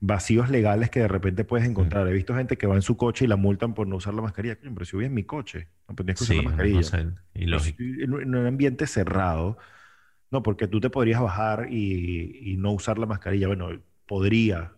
vacíos 0.00 0.48
legales 0.48 0.90
que 0.90 1.00
de 1.00 1.08
repente 1.08 1.44
puedes 1.44 1.68
encontrar. 1.68 2.08
He 2.08 2.12
visto 2.12 2.34
gente 2.34 2.56
que 2.56 2.66
va 2.66 2.74
en 2.74 2.82
su 2.82 2.96
coche 2.96 3.26
y 3.26 3.28
la 3.28 3.36
multan 3.36 3.74
por 3.74 3.86
no 3.86 3.96
usar 3.96 4.14
la 4.14 4.22
mascarilla. 4.22 4.58
Pero 4.60 4.84
si 4.84 4.96
voy 4.96 5.04
en 5.04 5.14
mi 5.14 5.24
coche, 5.24 5.68
no 5.88 5.94
tienes 5.94 6.16
que 6.16 6.24
usar 6.24 6.36
la 6.36 6.42
mascarilla. 6.42 7.14
En, 7.44 8.14
un 8.14 8.46
ambiente 8.46 8.86
cerrado, 8.86 9.58
no, 10.30 10.42
porque 10.42 10.68
tú 10.68 10.80
te 10.80 10.90
podrías 10.90 11.20
bajar 11.20 11.68
y, 11.70 12.52
y 12.52 12.56
no 12.56 12.72
usar 12.72 12.98
la 12.98 13.06
mascarilla. 13.06 13.48
Bueno, 13.48 13.70
podría. 14.06 14.72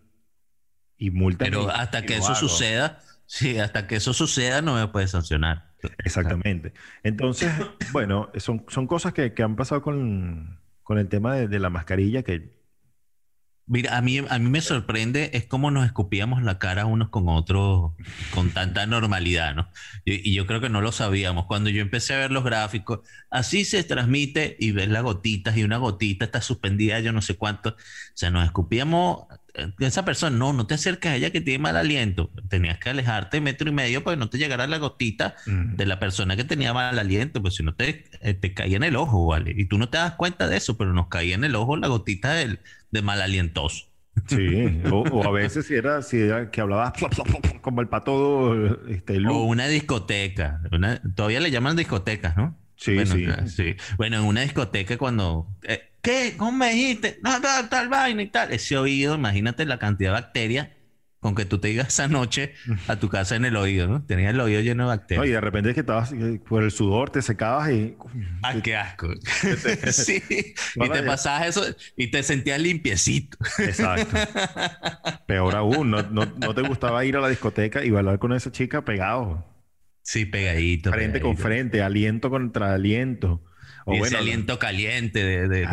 Y 0.97 1.09
multan. 1.11 1.49
Pero 1.49 1.69
hasta 1.69 2.03
que 2.05 2.15
eso 2.17 2.35
suceda, 2.35 2.99
sí, 3.25 3.57
hasta 3.59 3.87
que 3.87 3.95
eso 3.95 4.13
suceda 4.13 4.61
no 4.61 4.75
me 4.75 4.87
puedes 4.87 5.11
sancionar. 5.11 5.73
Exactamente. 6.03 6.73
Entonces, 7.03 7.51
bueno, 7.91 8.29
son, 8.37 8.65
son 8.67 8.87
cosas 8.87 9.13
que, 9.13 9.33
que 9.33 9.43
han 9.43 9.55
pasado 9.55 9.81
con, 9.81 10.59
con 10.83 10.97
el 10.97 11.07
tema 11.09 11.35
de, 11.35 11.47
de, 11.47 11.59
la 11.59 11.69
mascarilla 11.69 12.23
que... 12.23 12.62
Mira, 13.65 13.97
a 13.97 14.01
mí, 14.01 14.17
a 14.17 14.39
mí 14.39 14.49
me 14.49 14.59
sorprende 14.61 15.31
es 15.33 15.45
cómo 15.45 15.71
nos 15.71 15.85
escupíamos 15.85 16.43
la 16.43 16.59
cara 16.59 16.85
unos 16.85 17.09
con 17.09 17.29
otros 17.29 17.93
con 18.33 18.51
tanta 18.51 18.85
normalidad, 18.85 19.55
¿no? 19.55 19.69
Y, 20.03 20.29
y, 20.29 20.33
yo 20.33 20.45
creo 20.45 20.59
que 20.59 20.69
no 20.69 20.81
lo 20.81 20.91
sabíamos. 20.91 21.45
Cuando 21.45 21.69
yo 21.69 21.81
empecé 21.81 22.13
a 22.13 22.17
ver 22.17 22.31
los 22.31 22.43
gráficos, 22.43 22.99
así 23.29 23.63
se 23.63 23.83
transmite 23.83 24.57
y 24.59 24.71
ves 24.71 24.89
las 24.89 25.03
gotitas 25.03 25.55
y 25.55 25.63
una 25.63 25.77
gotita 25.77 26.25
está 26.25 26.41
suspendida, 26.41 26.99
yo 26.99 27.13
no 27.13 27.21
sé 27.21 27.35
cuánto. 27.35 27.69
O 27.69 27.75
sea, 28.13 28.31
nos 28.31 28.45
escupíamos 28.45 29.27
esa 29.79 30.03
persona, 30.03 30.35
no, 30.35 30.51
no 30.51 30.65
te 30.65 30.73
acerques 30.73 31.11
a 31.11 31.15
ella 31.15 31.31
que 31.31 31.41
tiene 31.41 31.59
mal 31.59 31.77
aliento. 31.77 32.31
Tenías 32.49 32.79
que 32.79 32.89
alejarte 32.89 33.39
metro 33.39 33.69
y 33.69 33.71
medio 33.71 34.03
para 34.03 34.15
que 34.15 34.19
no 34.19 34.29
te 34.29 34.37
llegara 34.37 34.65
la 34.65 34.77
gotita 34.77 35.35
de 35.45 35.85
la 35.85 35.99
persona 35.99 36.35
que 36.35 36.43
tenía 36.43 36.73
mal 36.73 36.97
aliento, 36.97 37.41
pues 37.41 37.55
si 37.55 37.63
no 37.63 37.75
te, 37.75 38.05
eh, 38.21 38.33
te 38.33 38.53
caía 38.53 38.77
en 38.77 38.83
el 38.83 38.95
ojo, 38.95 39.27
¿vale? 39.27 39.53
Y 39.55 39.65
tú 39.65 39.77
no 39.77 39.89
te 39.89 39.97
das 39.97 40.13
cuenta 40.13 40.47
de 40.47 40.57
eso, 40.57 40.75
pero 40.77 40.93
nos 40.93 41.07
caía 41.07 41.35
en 41.35 41.43
el 41.43 41.55
ojo 41.55 41.77
la 41.77 41.87
gotita 41.87 42.33
del, 42.33 42.59
de 42.93 43.01
mal 43.01 43.21
alientoso. 43.21 43.87
Sí, 44.27 44.81
o, 44.91 45.27
a 45.27 45.31
veces 45.31 45.65
si 45.65 45.73
era, 45.73 46.03
si 46.03 46.19
era 46.19 46.51
que 46.51 46.61
hablabas 46.61 46.93
como 47.61 47.81
el 47.81 47.87
pato 47.89 48.87
este, 48.87 49.17
O 49.27 49.43
una 49.43 49.67
discoteca. 49.67 50.61
todavía 51.15 51.39
le 51.39 51.49
llaman 51.49 51.75
discotecas, 51.75 52.37
¿no? 52.37 52.55
Sí, 52.75 52.95
bueno, 52.95 53.47
sí. 53.47 53.75
Bueno, 53.97 54.17
en 54.17 54.23
una 54.23 54.41
discoteca 54.41 54.97
cuando... 54.97 55.47
Eh, 55.63 55.89
¿Qué? 56.01 56.35
¿Cómo 56.37 56.51
me 56.51 56.73
dijiste? 56.73 57.19
No, 57.23 57.39
tal, 57.41 57.69
tal 57.69 57.87
vaina 57.87 58.21
y 58.21 58.27
tal. 58.27 58.51
Ese 58.51 58.77
oído, 58.77 59.15
imagínate 59.15 59.65
la 59.65 59.79
cantidad 59.79 60.09
de 60.11 60.21
bacterias 60.21 60.67
con 61.23 61.35
que 61.35 61.45
tú 61.45 61.57
te 61.57 61.71
ibas 61.71 61.87
esa 61.87 62.07
noche 62.09 62.53
a 62.87 62.97
tu 62.97 63.09
casa 63.09 63.35
en 63.35 63.45
el 63.45 63.55
oído, 63.55 63.87
¿no? 63.87 64.03
Tenías 64.03 64.33
el 64.33 64.39
oído 64.41 64.61
lleno 64.61 64.83
de 64.83 64.87
bacterias. 64.89 65.25
y 65.25 65.31
de 65.31 65.41
repente 65.41 65.69
es 65.69 65.73
que 65.73 65.79
estabas 65.79 66.11
eh, 66.11 66.39
por 66.47 66.63
el 66.63 66.71
sudor, 66.71 67.09
te 67.09 67.21
secabas 67.21 67.71
y. 67.71 67.95
¡Ah, 68.43 68.53
qué 68.61 68.75
asco! 68.75 69.07
sí. 69.91 70.21
y 70.75 70.89
te 70.89 71.03
pasabas 71.03 71.47
eso 71.47 71.65
y 71.95 72.11
te 72.11 72.21
sentías 72.21 72.59
limpiecito. 72.59 73.37
Exacto. 73.57 74.15
Peor 75.25 75.55
aún, 75.55 75.89
no, 75.89 76.03
no, 76.03 76.25
no, 76.25 76.53
te 76.53 76.61
gustaba 76.61 77.03
ir 77.05 77.15
a 77.15 77.21
la 77.21 77.29
discoteca 77.29 77.83
y 77.83 77.89
bailar 77.89 78.19
con 78.19 78.33
esa 78.33 78.51
chica 78.51 78.83
pegado. 78.83 79.45
Sí, 80.01 80.25
pegadito. 80.25 80.91
Frente 80.91 81.21
con 81.21 81.37
frente, 81.37 81.81
aliento 81.81 82.29
contra 82.29 82.73
aliento. 82.73 83.41
O 83.85 84.05
ese 84.05 84.17
aliento 84.17 84.59
caliente 84.59 85.23
de, 85.23 85.47
de, 85.47 85.65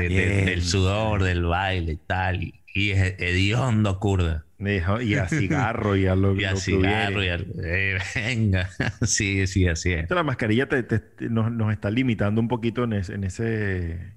del 0.44 0.62
sudor, 0.62 1.22
del 1.24 1.44
baile 1.44 1.92
y 1.92 1.96
tal. 1.96 2.52
Y, 2.74 2.90
es 2.90 3.14
hediondo 3.18 3.98
curda. 3.98 4.46
Y 4.58 5.14
a 5.14 5.26
cigarro 5.28 5.96
y 5.96 6.06
a 6.06 6.14
lo, 6.14 6.34
y 6.40 6.44
a 6.44 6.56
cigarro 6.56 7.24
y 7.24 7.28
a, 7.28 7.38
eh, 7.62 7.98
venga. 8.14 8.68
sí, 9.02 9.46
sí, 9.46 9.66
así 9.66 9.92
es. 9.92 10.10
La 10.10 10.22
mascarilla 10.22 10.68
te, 10.68 11.02
nos, 11.28 11.50
nos, 11.50 11.72
está 11.72 11.90
limitando 11.90 12.40
un 12.40 12.48
poquito 12.48 12.84
en, 12.84 12.92
en, 12.92 13.24
ese, 13.24 14.14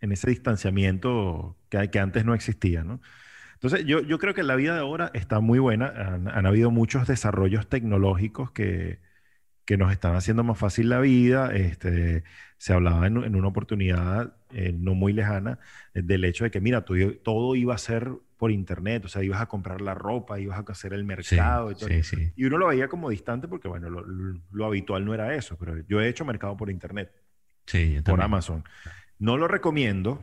en 0.00 0.12
ese 0.12 0.30
distanciamiento 0.30 1.56
que, 1.68 1.90
que 1.90 1.98
antes 1.98 2.24
no 2.24 2.34
existía, 2.34 2.84
¿no? 2.84 3.00
Entonces, 3.54 3.86
yo, 3.86 4.02
yo 4.02 4.18
creo 4.18 4.34
que 4.34 4.42
la 4.42 4.54
vida 4.54 4.74
de 4.74 4.80
ahora 4.80 5.10
está 5.14 5.40
muy 5.40 5.58
buena. 5.58 5.86
Han, 5.88 6.28
han 6.28 6.46
habido 6.46 6.70
muchos 6.70 7.08
desarrollos 7.08 7.68
tecnológicos 7.68 8.50
que, 8.50 9.00
que 9.66 9.76
nos 9.76 9.92
están 9.92 10.14
haciendo 10.16 10.44
más 10.44 10.58
fácil 10.58 10.88
la 10.88 11.00
vida. 11.00 11.54
Este, 11.54 12.24
se 12.58 12.72
hablaba 12.72 13.06
en, 13.06 13.36
una 13.36 13.48
oportunidad 13.48 14.35
eh, 14.52 14.72
no 14.72 14.94
muy 14.94 15.12
lejana 15.12 15.58
eh, 15.94 16.02
del 16.02 16.24
hecho 16.24 16.44
de 16.44 16.50
que, 16.50 16.60
mira, 16.60 16.84
todo 16.84 17.54
iba 17.54 17.74
a 17.74 17.78
ser 17.78 18.12
por 18.36 18.50
internet, 18.50 19.04
o 19.04 19.08
sea, 19.08 19.22
ibas 19.22 19.40
a 19.40 19.46
comprar 19.46 19.80
la 19.80 19.94
ropa, 19.94 20.38
ibas 20.38 20.58
a 20.58 20.72
hacer 20.72 20.92
el 20.92 21.04
mercado 21.04 21.70
y 21.70 21.74
todo. 21.74 21.88
y 22.36 22.44
uno 22.44 22.58
lo 22.58 22.66
veía 22.68 22.88
como 22.88 23.10
distante 23.10 23.48
porque, 23.48 23.68
bueno, 23.68 23.88
lo, 23.88 24.66
habitual 24.66 25.04
no 25.04 25.14
era 25.14 25.34
eso, 25.34 25.56
pero 25.56 25.78
yo 25.88 26.00
he 26.00 26.08
hecho 26.08 26.24
mercado 26.24 26.56
por 26.56 26.70
internet, 26.70 27.12
por 28.04 28.20
Amazon. 28.20 28.62
No 29.18 29.38
lo 29.38 29.48
recomiendo, 29.48 30.22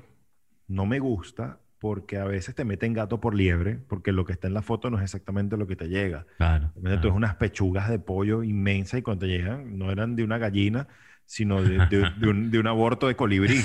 no 0.68 0.86
me 0.86 1.00
gusta, 1.00 1.60
porque 1.84 2.18
a 2.18 2.24
veces 2.24 2.56
te 2.56 2.64
meten 2.64 2.94
gato 2.94 3.20
por 3.20 3.36
liebre, 3.36 3.76
porque 3.76 4.14
lo 4.14 4.24
que 4.24 4.32
está 4.32 4.48
en 4.48 4.54
la 4.54 4.62
foto 4.62 4.90
no 4.90 5.00
es 5.00 5.04
exactamente 5.04 5.58
lo 5.58 5.68
que 5.68 5.76
te 5.76 5.90
llega. 5.90 6.26
Claro. 6.38 6.72
Entonces, 6.78 7.12
unas 7.12 7.36
pechugas 7.36 7.90
de 7.90 8.00
pollo 8.00 8.42
inmensas 8.42 9.02
y 9.02 9.04
cuando 9.04 9.26
te 9.26 9.28
llegan 9.28 9.78
no 9.78 9.92
eran 9.92 10.16
de 10.16 10.24
una 10.24 10.38
gallina, 10.38 10.88
sino 11.34 11.64
de, 11.64 12.60
un, 12.60 12.68
aborto 12.68 13.08
de 13.08 13.16
colibrí. 13.16 13.60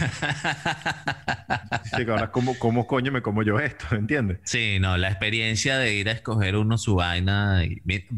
Así 1.70 2.04
que 2.04 2.10
ahora, 2.10 2.30
¿cómo, 2.30 2.58
¿cómo, 2.58 2.86
coño 2.86 3.12
me 3.12 3.20
como 3.20 3.42
yo 3.42 3.60
esto? 3.60 3.94
¿Entiendes? 3.94 4.38
Sí, 4.44 4.78
no, 4.80 4.96
la 4.96 5.08
experiencia 5.08 5.76
de 5.76 5.94
ir 5.94 6.08
a 6.08 6.12
escoger 6.12 6.56
uno 6.56 6.78
su 6.78 6.94
vaina. 6.94 7.62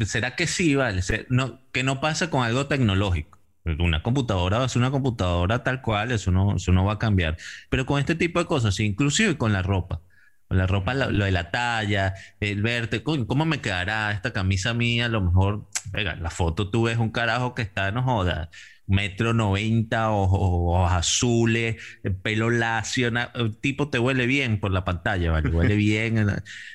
¿Será 0.06 0.36
que 0.36 0.46
sí, 0.46 0.76
vale? 0.76 1.02
No, 1.30 1.58
que 1.72 1.82
no 1.82 2.00
pasa 2.00 2.30
con 2.30 2.44
algo 2.44 2.66
tecnológico. 2.66 3.40
Una 3.64 4.04
computadora 4.04 4.58
va 4.58 4.66
a 4.66 4.68
ser 4.68 4.80
una 4.80 4.92
computadora 4.92 5.64
tal 5.64 5.82
cual, 5.82 6.12
eso 6.12 6.30
no, 6.30 6.54
eso 6.54 6.70
no 6.70 6.84
va 6.84 6.92
a 6.94 6.98
cambiar. 7.00 7.36
Pero 7.70 7.86
con 7.86 7.98
este 7.98 8.14
tipo 8.14 8.38
de 8.38 8.46
cosas, 8.46 8.78
inclusive 8.78 9.36
con 9.36 9.52
la 9.52 9.62
ropa. 9.62 10.00
Con 10.46 10.58
la 10.58 10.68
ropa, 10.68 10.94
lo, 10.94 11.24
de 11.24 11.32
la 11.32 11.50
talla, 11.50 12.14
el 12.38 12.62
verte, 12.62 13.02
¿cómo 13.02 13.44
me 13.44 13.60
quedará 13.60 14.12
esta 14.12 14.32
camisa 14.32 14.74
mía? 14.74 15.06
A 15.06 15.08
lo 15.08 15.20
mejor, 15.20 15.68
venga, 15.90 16.14
la 16.14 16.30
foto 16.30 16.70
tú 16.70 16.84
ves 16.84 16.98
un 16.98 17.10
carajo 17.10 17.54
que 17.54 17.62
está, 17.62 17.90
no 17.90 18.02
joda, 18.04 18.50
metro 18.90 19.32
noventa, 19.32 20.10
ojos, 20.10 20.90
azules, 20.92 21.76
pelo 22.22 22.50
lacio, 22.50 23.08
el 23.34 23.56
tipo 23.56 23.88
te 23.88 23.98
huele 23.98 24.26
bien 24.26 24.60
por 24.60 24.72
la 24.72 24.84
pantalla, 24.84 25.30
¿vale? 25.32 25.48
Huele 25.54 25.76
bien. 25.76 26.26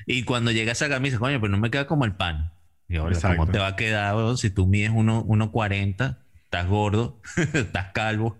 y 0.07 0.23
cuando 0.23 0.51
llega 0.51 0.71
esa 0.71 0.89
camisa, 0.89 1.19
coño, 1.19 1.39
pues 1.39 1.51
no 1.51 1.57
me 1.57 1.69
queda 1.69 1.85
como 1.87 2.05
el 2.05 2.15
pan. 2.15 2.51
Y 2.87 2.97
ahora, 2.97 3.19
¿cómo 3.21 3.47
te 3.47 3.59
va 3.59 3.67
a 3.67 3.75
quedar 3.75 4.37
si 4.37 4.49
tú 4.49 4.67
mides 4.67 4.91
1.40? 4.91 6.24
Estás 6.55 6.69
gordo, 6.69 7.19
estás 7.53 7.87
calvo. 7.93 8.37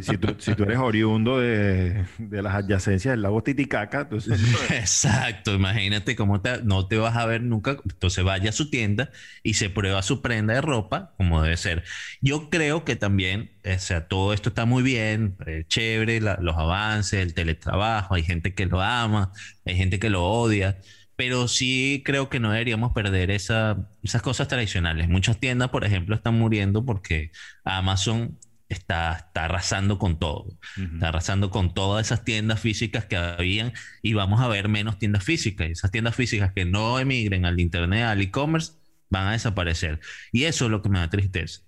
si, 0.00 0.16
tú, 0.18 0.62
eres 0.62 0.78
oriundo 0.78 1.40
de, 1.40 2.06
las 2.18 2.54
adyacencias 2.54 3.12
del 3.12 3.22
lago 3.22 3.42
Titicaca, 3.42 4.02
entonces... 4.02 4.40
Exacto, 4.70 5.52
imagínate 5.52 6.14
cómo 6.14 6.40
no 6.62 6.86
te 6.86 6.96
vas 6.96 7.16
a 7.16 7.26
ver 7.26 7.42
nunca. 7.42 7.76
Entonces 7.84 8.24
vaya 8.24 8.50
a 8.50 8.52
su 8.52 8.70
tienda 8.70 9.10
y 9.42 9.54
se 9.54 9.68
prueba 9.68 10.02
su 10.02 10.22
prenda 10.22 10.54
de 10.54 10.60
ropa 10.60 11.12
como 11.16 11.42
debe 11.42 11.56
ser. 11.56 11.82
Yo 12.20 12.50
creo 12.50 12.84
que 12.84 12.94
también, 12.94 13.50
o 13.64 13.78
sea, 13.80 14.06
todo 14.06 14.32
esto 14.32 14.50
está 14.50 14.64
muy 14.64 14.84
bien, 14.84 15.36
eh, 15.46 15.64
chévere, 15.66 16.20
los 16.20 16.56
avances, 16.56 17.20
el 17.20 17.34
teletrabajo, 17.34 18.14
hay 18.14 18.22
gente 18.22 18.54
que 18.54 18.66
lo 18.66 18.80
ama, 18.80 19.32
hay 19.64 19.76
gente 19.76 19.98
que 19.98 20.08
lo 20.08 20.24
odia 20.24 20.78
pero 21.16 21.48
sí 21.48 22.02
creo 22.04 22.28
que 22.28 22.40
no 22.40 22.52
deberíamos 22.52 22.92
perder 22.92 23.30
esas 23.30 23.76
cosas 24.22 24.48
tradicionales. 24.48 25.08
Muchas 25.08 25.40
tiendas, 25.40 25.70
por 25.70 25.84
ejemplo, 25.84 26.14
están 26.14 26.38
muriendo 26.38 26.84
porque 26.84 27.32
Amazon 27.64 28.38
está, 28.68 29.24
está 29.26 29.46
arrasando 29.46 29.98
con 29.98 30.18
todo. 30.18 30.46
Está 30.76 31.08
arrasando 31.08 31.50
con 31.50 31.72
todas 31.72 32.06
esas 32.06 32.24
tiendas 32.24 32.60
físicas 32.60 33.06
que 33.06 33.16
habían 33.16 33.72
y 34.02 34.12
vamos 34.12 34.40
a 34.40 34.48
ver 34.48 34.68
menos 34.68 34.98
tiendas 34.98 35.24
físicas. 35.24 35.70
Esas 35.70 35.90
tiendas 35.90 36.14
físicas 36.14 36.52
que 36.52 36.64
no 36.64 36.98
emigren 36.98 37.46
al 37.46 37.60
Internet, 37.60 38.04
al 38.04 38.20
e-commerce, 38.20 38.72
van 39.08 39.28
a 39.28 39.32
desaparecer. 39.32 40.00
Y 40.32 40.44
eso 40.44 40.66
es 40.66 40.70
lo 40.70 40.82
que 40.82 40.88
me 40.88 40.98
da 40.98 41.08
tristeza. 41.08 41.62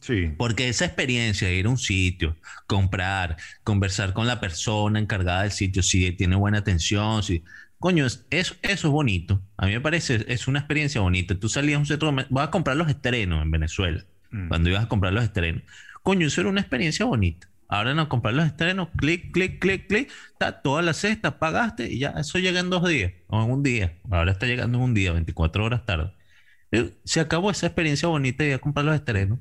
Sí. 0.00 0.32
Porque 0.36 0.68
esa 0.68 0.84
experiencia 0.84 1.46
de 1.46 1.54
ir 1.54 1.66
a 1.66 1.70
un 1.70 1.78
sitio, 1.78 2.36
comprar, 2.66 3.36
conversar 3.62 4.12
con 4.12 4.26
la 4.26 4.40
persona 4.40 4.98
encargada 4.98 5.42
del 5.42 5.52
sitio, 5.52 5.82
si 5.82 6.10
tiene 6.12 6.34
buena 6.34 6.58
atención, 6.58 7.22
si 7.22 7.44
Coño, 7.82 8.06
eso, 8.06 8.22
eso 8.30 8.54
es 8.62 8.84
bonito. 8.84 9.42
A 9.56 9.66
mí 9.66 9.72
me 9.72 9.80
parece, 9.80 10.24
es 10.28 10.46
una 10.46 10.60
experiencia 10.60 11.00
bonita. 11.00 11.34
Tú 11.34 11.48
salías 11.48 11.78
a 11.78 11.80
un 11.80 11.86
centro, 11.86 12.14
vas 12.30 12.46
a 12.46 12.50
comprar 12.52 12.76
los 12.76 12.88
estrenos 12.88 13.42
en 13.42 13.50
Venezuela, 13.50 14.04
mm. 14.30 14.46
cuando 14.46 14.70
ibas 14.70 14.84
a 14.84 14.88
comprar 14.88 15.12
los 15.12 15.24
estrenos. 15.24 15.64
Coño, 16.04 16.28
eso 16.28 16.40
era 16.40 16.50
una 16.50 16.60
experiencia 16.60 17.06
bonita. 17.06 17.48
Ahora 17.66 17.92
no, 17.92 18.08
comprar 18.08 18.34
los 18.34 18.46
estrenos, 18.46 18.88
clic, 18.96 19.32
clic, 19.32 19.58
clic, 19.58 19.88
clic, 19.88 20.12
está 20.30 20.62
toda 20.62 20.80
la 20.82 20.92
cesta, 20.92 21.40
pagaste 21.40 21.90
y 21.92 21.98
ya 21.98 22.10
eso 22.10 22.38
llega 22.38 22.60
en 22.60 22.70
dos 22.70 22.88
días 22.88 23.14
o 23.26 23.42
en 23.42 23.50
un 23.50 23.64
día. 23.64 23.98
Ahora 24.12 24.30
está 24.30 24.46
llegando 24.46 24.78
en 24.78 24.84
un 24.84 24.94
día, 24.94 25.10
24 25.12 25.64
horas 25.64 25.84
tarde. 25.84 26.12
Eh, 26.70 26.94
Se 27.02 27.18
acabó 27.18 27.50
esa 27.50 27.66
experiencia 27.66 28.06
bonita 28.06 28.44
de 28.44 28.50
ir 28.50 28.54
a 28.54 28.58
comprar 28.60 28.86
los 28.86 28.94
estrenos. 28.94 29.40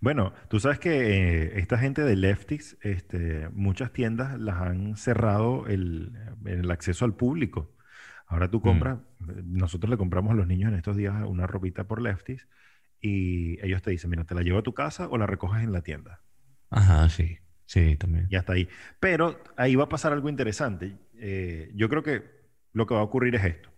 Bueno, 0.00 0.32
tú 0.48 0.60
sabes 0.60 0.78
que 0.78 1.44
eh, 1.46 1.58
esta 1.58 1.78
gente 1.78 2.02
de 2.02 2.16
Lefties, 2.16 2.76
este, 2.82 3.48
muchas 3.50 3.92
tiendas 3.92 4.38
las 4.38 4.60
han 4.60 4.96
cerrado 4.96 5.66
el, 5.66 6.12
el 6.46 6.70
acceso 6.70 7.04
al 7.04 7.14
público. 7.16 7.74
Ahora 8.26 8.50
tú 8.50 8.60
Mm. 8.62 8.62
compras, 8.62 8.98
nosotros 9.44 9.90
le 9.90 9.96
compramos 9.96 10.32
a 10.32 10.36
los 10.36 10.46
niños 10.46 10.70
en 10.70 10.76
estos 10.76 10.96
días 10.96 11.14
una 11.26 11.46
ropita 11.46 11.84
por 11.84 12.00
Lefties 12.02 12.48
y 13.00 13.60
ellos 13.64 13.82
te 13.82 13.90
dicen, 13.90 14.10
mira, 14.10 14.24
te 14.24 14.34
la 14.34 14.42
llevo 14.42 14.58
a 14.58 14.62
tu 14.62 14.74
casa 14.74 15.08
o 15.08 15.18
la 15.18 15.26
recoges 15.26 15.62
en 15.62 15.72
la 15.72 15.82
tienda. 15.82 16.22
Ajá, 16.70 17.08
sí, 17.08 17.38
sí, 17.66 17.96
también. 17.96 18.28
Ya 18.30 18.40
está 18.40 18.54
ahí. 18.54 18.68
Pero 19.00 19.42
ahí 19.56 19.76
va 19.76 19.84
a 19.84 19.88
pasar 19.88 20.12
algo 20.12 20.28
interesante. 20.28 20.98
Eh, 21.18 21.70
yo 21.74 21.88
creo 21.88 22.02
que 22.02 22.22
lo 22.72 22.86
que 22.86 22.94
va 22.94 23.00
a 23.00 23.04
ocurrir 23.04 23.34
es 23.36 23.44
esto. 23.44 23.70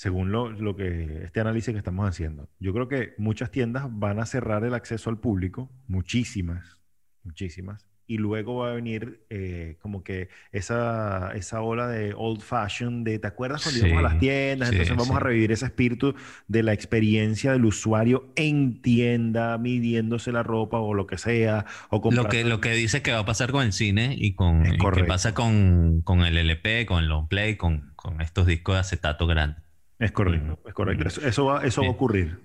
Según 0.00 0.32
lo, 0.32 0.48
lo 0.48 0.76
que 0.76 1.24
este 1.24 1.40
análisis 1.40 1.74
que 1.74 1.78
estamos 1.78 2.08
haciendo, 2.08 2.48
yo 2.58 2.72
creo 2.72 2.88
que 2.88 3.12
muchas 3.18 3.50
tiendas 3.50 3.84
van 3.86 4.18
a 4.18 4.24
cerrar 4.24 4.64
el 4.64 4.72
acceso 4.72 5.10
al 5.10 5.18
público, 5.18 5.70
muchísimas, 5.88 6.78
muchísimas, 7.22 7.86
y 8.06 8.16
luego 8.16 8.56
va 8.56 8.70
a 8.70 8.72
venir 8.72 9.26
eh, 9.28 9.76
como 9.82 10.02
que 10.02 10.30
esa, 10.52 11.32
esa 11.34 11.60
ola 11.60 11.86
de 11.86 12.14
old 12.16 12.40
fashion, 12.40 13.04
de 13.04 13.18
¿te 13.18 13.26
acuerdas 13.26 13.62
cuando 13.62 13.78
íbamos 13.78 13.98
a 13.98 14.08
las 14.08 14.18
tiendas? 14.18 14.70
sí, 14.70 14.76
Entonces 14.76 14.96
vamos 14.96 15.14
a 15.18 15.20
revivir 15.20 15.52
ese 15.52 15.66
espíritu 15.66 16.14
de 16.48 16.62
la 16.62 16.72
experiencia 16.72 17.52
del 17.52 17.66
usuario 17.66 18.32
en 18.36 18.80
tienda, 18.80 19.58
midiéndose 19.58 20.32
la 20.32 20.42
ropa 20.42 20.78
o 20.78 20.94
lo 20.94 21.06
que 21.06 21.18
sea, 21.18 21.66
o 21.90 22.00
Lo 22.10 22.24
que, 22.24 22.42
lo 22.44 22.62
que 22.62 22.72
dice 22.72 23.02
que 23.02 23.12
va 23.12 23.18
a 23.18 23.26
pasar 23.26 23.52
con 23.52 23.66
el 23.66 23.74
cine 23.74 24.16
y 24.18 24.32
con 24.32 24.64
y 24.64 24.78
que 24.78 25.04
pasa 25.04 25.34
con, 25.34 26.00
con 26.00 26.22
el 26.22 26.38
LP, 26.38 26.86
con 26.86 27.02
el 27.02 27.10
long 27.10 27.28
play, 27.28 27.56
con, 27.56 27.92
con 27.96 28.22
estos 28.22 28.46
discos 28.46 28.76
de 28.76 28.80
acetato 28.80 29.26
grandes. 29.26 29.69
Es 30.00 30.10
correcto, 30.12 30.54
Ujú, 30.54 30.68
es 30.68 30.74
correcto. 30.74 31.06
Eso, 31.08 31.20
eso 31.26 31.44
va, 31.44 31.64
eso 31.64 31.82
va 31.82 31.86
a 31.86 31.90
Sí. 31.90 31.94
ocurrir. 31.94 32.38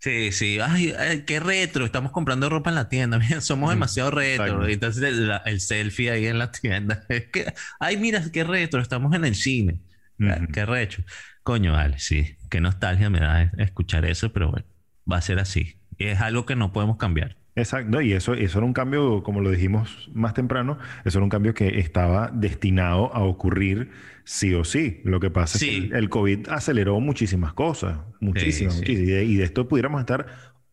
Sí, 0.00 0.32
sí. 0.32 0.58
Ay, 0.60 0.92
ay, 0.98 1.22
qué 1.24 1.38
retro. 1.38 1.84
Estamos 1.84 2.10
comprando 2.10 2.48
ropa 2.48 2.70
en 2.70 2.74
la 2.74 2.88
tienda. 2.88 3.18
Mira, 3.20 3.40
somos 3.40 3.68
Mm, 3.70 3.74
demasiado 3.74 4.10
retro. 4.10 4.68
Y 4.68 4.72
Entonces 4.72 5.02
el, 5.04 5.28
la- 5.28 5.36
el 5.46 5.60
selfie 5.60 6.10
ahí 6.10 6.26
en 6.26 6.38
la 6.40 6.50
tienda. 6.50 7.04
Es 7.08 7.26
que, 7.26 7.54
ay, 7.78 7.98
mira, 7.98 8.20
qué 8.32 8.42
retro. 8.42 8.80
Estamos 8.80 9.14
en 9.14 9.24
el 9.24 9.36
cine. 9.36 9.78
Ah. 10.20 10.40
Qué 10.52 10.66
recho. 10.66 11.04
Coño, 11.44 11.72
vale, 11.72 11.98
sí. 12.00 12.36
Qué 12.50 12.60
nostalgia 12.60 13.10
me 13.10 13.20
da 13.20 13.42
escuchar 13.58 14.04
eso, 14.04 14.32
pero 14.32 14.50
bueno, 14.50 14.66
va 15.10 15.18
a 15.18 15.22
ser 15.22 15.38
así. 15.38 15.76
Es 15.98 16.20
algo 16.20 16.46
que 16.46 16.56
no 16.56 16.72
podemos 16.72 16.96
cambiar. 16.96 17.36
Exacto, 17.54 18.00
y 18.00 18.14
eso, 18.14 18.32
eso 18.32 18.58
era 18.58 18.66
un 18.66 18.72
cambio, 18.72 19.22
como 19.22 19.40
lo 19.40 19.50
dijimos 19.50 20.10
más 20.14 20.32
temprano, 20.32 20.78
eso 21.04 21.18
era 21.18 21.24
un 21.24 21.30
cambio 21.30 21.52
que 21.52 21.78
estaba 21.80 22.30
destinado 22.32 23.14
a 23.14 23.22
ocurrir 23.22 23.90
sí 24.24 24.54
o 24.54 24.64
sí. 24.64 25.00
Lo 25.04 25.20
que 25.20 25.30
pasa 25.30 25.58
es 25.58 25.64
que 25.64 25.96
el, 25.96 26.08
COVID 26.08 26.48
aceleró 26.48 26.98
muchísimas 27.00 27.52
cosas, 27.52 27.98
muchísimas, 28.20 28.74
sí. 28.74 28.80
muchísimas. 28.80 29.08
Y 29.08 29.12
de, 29.12 29.24
y 29.24 29.36
de 29.36 29.44
esto 29.44 29.68
pudiéramos 29.68 30.00
estar 30.00 30.26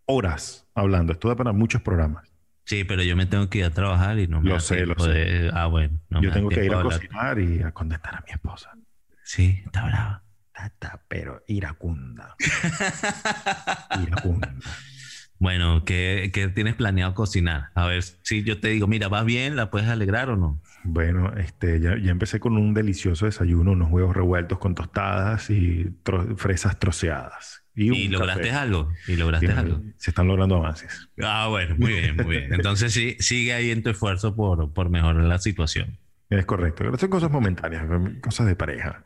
horas 0.05 0.67
hablando. 0.73 1.11
Esto 1.11 1.27
da 1.27 1.35
para 1.35 1.51
muchos 1.51 1.81
programas. 1.81 2.31
Sí, 2.65 2.83
pero 2.83 3.03
yo 3.03 3.15
me 3.15 3.25
tengo 3.25 3.49
que 3.49 3.57
ir 3.57 3.65
a 3.65 3.71
trabajar 3.71 4.19
y 4.19 4.27
no 4.27 4.41
me 4.41 4.49
Lo 4.51 4.59
sé, 4.59 4.85
lo 4.85 4.97
sé. 4.99 5.09
de- 5.09 5.51
Ah, 5.53 5.65
bueno. 5.65 5.99
no 6.09 6.21
Yo 6.21 6.31
tengo 6.31 6.49
que 6.49 6.63
ir 6.63 6.73
a 6.73 6.81
cocinar 6.81 7.39
y 7.39 7.61
a 7.61 7.71
contentar 7.71 8.15
a 8.15 8.21
mi 8.21 8.31
esposa. 8.31 8.71
Sí, 9.23 9.61
está 9.65 9.85
brava. 9.85 10.23
Tata, 10.53 11.01
pero 11.07 11.43
iracunda. 11.47 12.35
Iracunda. 14.01 14.53
Bueno, 15.39 15.85
¿qué, 15.85 16.31
qué 16.33 16.49
tienes 16.49 16.75
planeado 16.75 17.13
cocinar? 17.13 17.69
A 17.73 17.87
ver 17.87 18.03
si 18.03 18.43
yo 18.43 18.59
te 18.59 18.67
digo, 18.69 18.87
mira, 18.87 19.07
¿vas 19.07 19.25
bien? 19.25 19.55
¿La 19.55 19.71
puedes 19.71 19.87
alegrar 19.87 20.29
o 20.29 20.35
no? 20.35 20.59
Bueno, 20.83 21.33
este, 21.37 21.79
ya, 21.79 21.97
ya 21.97 22.11
empecé 22.11 22.39
con 22.39 22.57
un 22.57 22.73
delicioso 22.73 23.25
desayuno, 23.25 23.71
unos 23.71 23.89
huevos 23.89 24.15
revueltos 24.15 24.59
con 24.59 24.75
tostadas 24.75 25.49
y 25.49 25.85
tro- 26.03 26.35
fresas 26.37 26.77
troceadas. 26.79 27.63
Y, 27.75 27.85
¿Y 27.87 28.07
un 28.07 28.11
lograste 28.13 28.51
algo? 28.51 28.91
¿Y 29.07 29.15
lograste 29.15 29.47
Sí, 29.47 29.53
algo? 29.57 29.81
Se 29.97 30.11
están 30.11 30.27
logrando 30.27 30.55
avances. 30.57 31.09
Ah, 31.21 31.47
bueno, 31.49 31.75
muy 31.77 31.93
bien, 31.93 32.17
muy 32.17 32.37
bien. 32.37 32.53
Entonces 32.53 32.91
sí, 32.93 33.15
sigue 33.19 33.53
ahí 33.53 33.71
en 33.71 33.83
tu 33.83 33.89
esfuerzo 33.89 34.35
por, 34.35 34.73
por 34.73 34.89
mejorar 34.89 35.23
la 35.23 35.39
situación. 35.39 35.97
Es 36.29 36.45
correcto. 36.45 36.83
Pero 36.83 36.97
son 36.97 37.09
cosas 37.09 37.31
momentáneas, 37.31 37.85
cosas 38.21 38.47
de 38.47 38.55
pareja. 38.55 39.03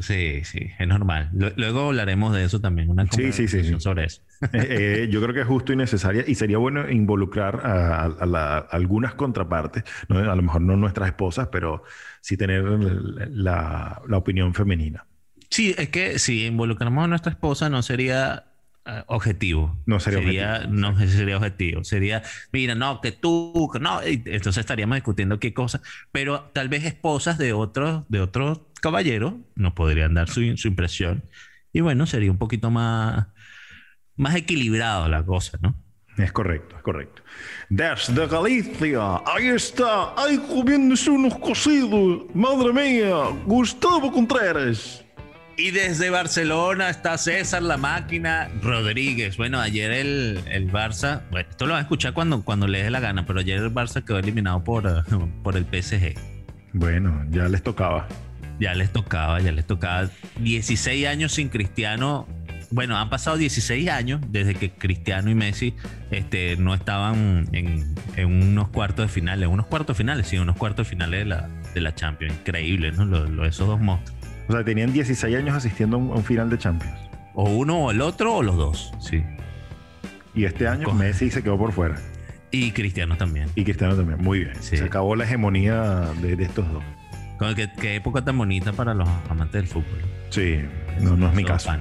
Sí, 0.00 0.42
sí, 0.44 0.70
es 0.78 0.88
normal. 0.88 1.30
Lu- 1.32 1.52
Luego 1.56 1.86
hablaremos 1.88 2.34
de 2.34 2.44
eso 2.44 2.60
también, 2.60 2.90
una 2.90 3.04
Sí, 3.06 3.32
sí, 3.32 3.46
sí, 3.48 3.58
conversación 3.58 3.80
sí. 3.80 3.84
sobre 3.84 4.04
eso. 4.06 4.22
Eh, 4.52 5.04
eh, 5.04 5.08
yo 5.10 5.22
creo 5.22 5.32
que 5.34 5.40
es 5.42 5.46
justo 5.46 5.72
y 5.72 5.76
necesaria 5.76 6.24
y 6.26 6.34
sería 6.34 6.58
bueno 6.58 6.90
involucrar 6.90 7.60
a, 7.64 8.02
a- 8.02 8.06
a 8.06 8.26
la- 8.26 8.56
a 8.58 8.60
algunas 8.72 9.14
contrapartes, 9.14 9.84
¿no? 10.08 10.18
a 10.18 10.34
lo 10.36 10.42
mejor 10.42 10.62
no 10.62 10.76
nuestras 10.76 11.08
esposas, 11.08 11.48
pero 11.52 11.84
sí 12.20 12.36
tener 12.36 12.64
la, 12.64 14.02
la 14.08 14.16
opinión 14.16 14.52
femenina. 14.54 15.06
Sí, 15.50 15.74
es 15.78 15.88
que 15.90 16.18
si 16.18 16.46
involucramos 16.46 17.04
a 17.04 17.08
nuestra 17.08 17.30
esposa 17.32 17.70
no 17.70 17.82
sería 17.82 18.46
eh, 18.86 19.02
objetivo. 19.06 19.76
No 19.86 20.00
sería 20.00 20.18
objetivo, 20.18 20.72
No 20.72 20.98
sería 20.98 21.36
objetivo. 21.36 21.84
Sería, 21.84 22.22
mira, 22.52 22.74
no, 22.74 23.00
que 23.00 23.12
tú, 23.12 23.70
no. 23.80 24.06
y 24.06 24.22
Entonces 24.26 24.58
estaríamos 24.58 24.96
discutiendo 24.96 25.38
qué 25.40 25.54
cosas. 25.54 25.82
Pero 26.12 26.50
tal 26.52 26.68
vez 26.68 26.84
esposas 26.84 27.38
de 27.38 27.52
otros, 27.52 28.04
de 28.08 28.20
otros 28.20 28.60
caballeros 28.80 29.34
nos 29.54 29.72
podrían 29.72 30.14
dar 30.14 30.28
su, 30.28 30.56
su 30.56 30.68
impresión. 30.68 31.24
Y 31.72 31.80
bueno, 31.80 32.06
sería 32.06 32.30
un 32.30 32.38
poquito 32.38 32.70
más, 32.70 33.26
más 34.16 34.34
equilibrado 34.36 35.08
la 35.08 35.24
cosa, 35.24 35.58
¿no? 35.60 35.74
Es 36.16 36.30
correcto, 36.30 36.76
es 36.76 36.82
correcto. 36.82 37.22
Desde 37.68 38.26
Galicia, 38.28 39.20
ahí 39.26 39.48
está, 39.48 40.14
ahí 40.16 40.38
comiéndose 40.38 41.10
unos 41.10 41.36
cocidos. 41.38 42.26
Madre 42.34 42.72
mía, 42.72 43.14
Gustavo 43.44 44.12
Contreras. 44.12 45.03
Y 45.56 45.70
desde 45.70 46.10
Barcelona 46.10 46.90
está 46.90 47.16
César 47.16 47.62
la 47.62 47.76
máquina 47.76 48.48
Rodríguez. 48.60 49.36
Bueno, 49.36 49.60
ayer 49.60 49.92
el, 49.92 50.40
el 50.50 50.70
Barça, 50.70 51.22
bueno, 51.30 51.48
esto 51.48 51.66
lo 51.66 51.74
vas 51.74 51.78
a 51.78 51.82
escuchar 51.82 52.12
cuando, 52.12 52.42
cuando 52.42 52.66
le 52.66 52.82
dé 52.82 52.90
la 52.90 52.98
gana, 52.98 53.24
pero 53.24 53.38
ayer 53.40 53.58
el 53.58 53.72
Barça 53.72 54.04
quedó 54.04 54.18
eliminado 54.18 54.64
por, 54.64 55.04
por 55.44 55.56
el 55.56 55.64
PSG. 55.64 56.14
Bueno, 56.72 57.24
ya 57.30 57.48
les 57.48 57.62
tocaba. 57.62 58.08
Ya 58.58 58.74
les 58.74 58.92
tocaba, 58.92 59.40
ya 59.40 59.52
les 59.52 59.64
tocaba 59.66 60.08
16 60.40 61.06
años 61.06 61.32
sin 61.32 61.48
Cristiano. 61.48 62.26
Bueno, 62.72 62.96
han 62.98 63.08
pasado 63.08 63.36
16 63.36 63.88
años 63.90 64.20
desde 64.30 64.54
que 64.56 64.70
Cristiano 64.70 65.30
y 65.30 65.36
Messi 65.36 65.74
este, 66.10 66.56
no 66.56 66.74
estaban 66.74 67.48
en, 67.52 67.94
en 68.16 68.26
unos 68.26 68.70
cuartos 68.70 69.06
de 69.06 69.12
finales, 69.12 69.48
unos 69.48 69.66
cuartos 69.66 69.96
de 69.96 69.98
finales, 70.02 70.26
sí, 70.26 70.38
unos 70.38 70.56
cuartos 70.56 70.86
de 70.86 70.90
finales 70.90 71.20
de 71.20 71.24
la, 71.26 71.48
de 71.74 71.80
la 71.80 71.94
Champions. 71.94 72.34
Increíble, 72.40 72.90
¿no? 72.90 73.04
Lo- 73.04 73.26
lo- 73.28 73.44
esos 73.44 73.68
dos 73.68 73.80
monstruos. 73.80 74.18
O 74.48 74.52
sea, 74.52 74.64
tenían 74.64 74.92
16 74.92 75.36
años 75.36 75.56
asistiendo 75.56 75.96
a 75.96 76.00
un, 76.00 76.10
a 76.10 76.14
un 76.14 76.24
final 76.24 76.50
de 76.50 76.58
Champions. 76.58 76.96
O 77.34 77.44
uno 77.50 77.78
o 77.86 77.90
el 77.90 78.00
otro 78.00 78.36
o 78.36 78.42
los 78.42 78.56
dos, 78.56 78.92
sí. 79.00 79.22
Y 80.34 80.44
este 80.44 80.68
año 80.68 80.84
Coge. 80.84 80.98
Messi 80.98 81.30
se 81.30 81.42
quedó 81.42 81.56
por 81.58 81.72
fuera. 81.72 81.96
Y 82.50 82.70
Cristiano 82.72 83.16
también. 83.16 83.48
Y 83.56 83.64
Cristiano 83.64 83.96
también. 83.96 84.20
Muy 84.22 84.40
bien. 84.40 84.52
Sí. 84.60 84.76
Se 84.76 84.84
acabó 84.84 85.16
la 85.16 85.24
hegemonía 85.24 86.10
de, 86.20 86.36
de 86.36 86.44
estos 86.44 86.66
dos. 86.72 86.82
Que- 87.56 87.68
Qué, 87.80 87.96
época 87.96 88.22
tan 88.22 88.38
bonita 88.38 88.72
para 88.72 88.94
los 88.94 89.08
amantes 89.28 89.54
del 89.62 89.66
fútbol. 89.66 90.00
Sí, 90.30 90.60
no, 91.00 91.16
no 91.16 91.28
es 91.28 91.34
mi 91.34 91.44
caso. 91.44 91.72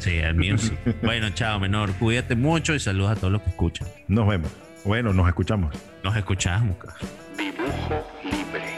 Sí, 0.00 0.16
el 0.16 0.34
mío 0.34 0.58
sí. 0.58 0.72
bueno, 1.02 1.30
chao, 1.30 1.58
menor. 1.60 1.92
Cuídate 1.94 2.34
mucho 2.36 2.74
y 2.74 2.80
saludos 2.80 3.12
a 3.12 3.16
todos 3.16 3.32
los 3.32 3.42
que 3.42 3.50
escuchan. 3.50 3.88
Nos 4.08 4.26
vemos. 4.28 4.50
Bueno, 4.84 5.12
nos 5.12 5.26
escuchamos. 5.28 5.74
Nos 6.02 6.16
escuchamos. 6.16 6.76
cara. 6.78 6.94
Dibujo 7.36 8.06
libre. 8.24 8.77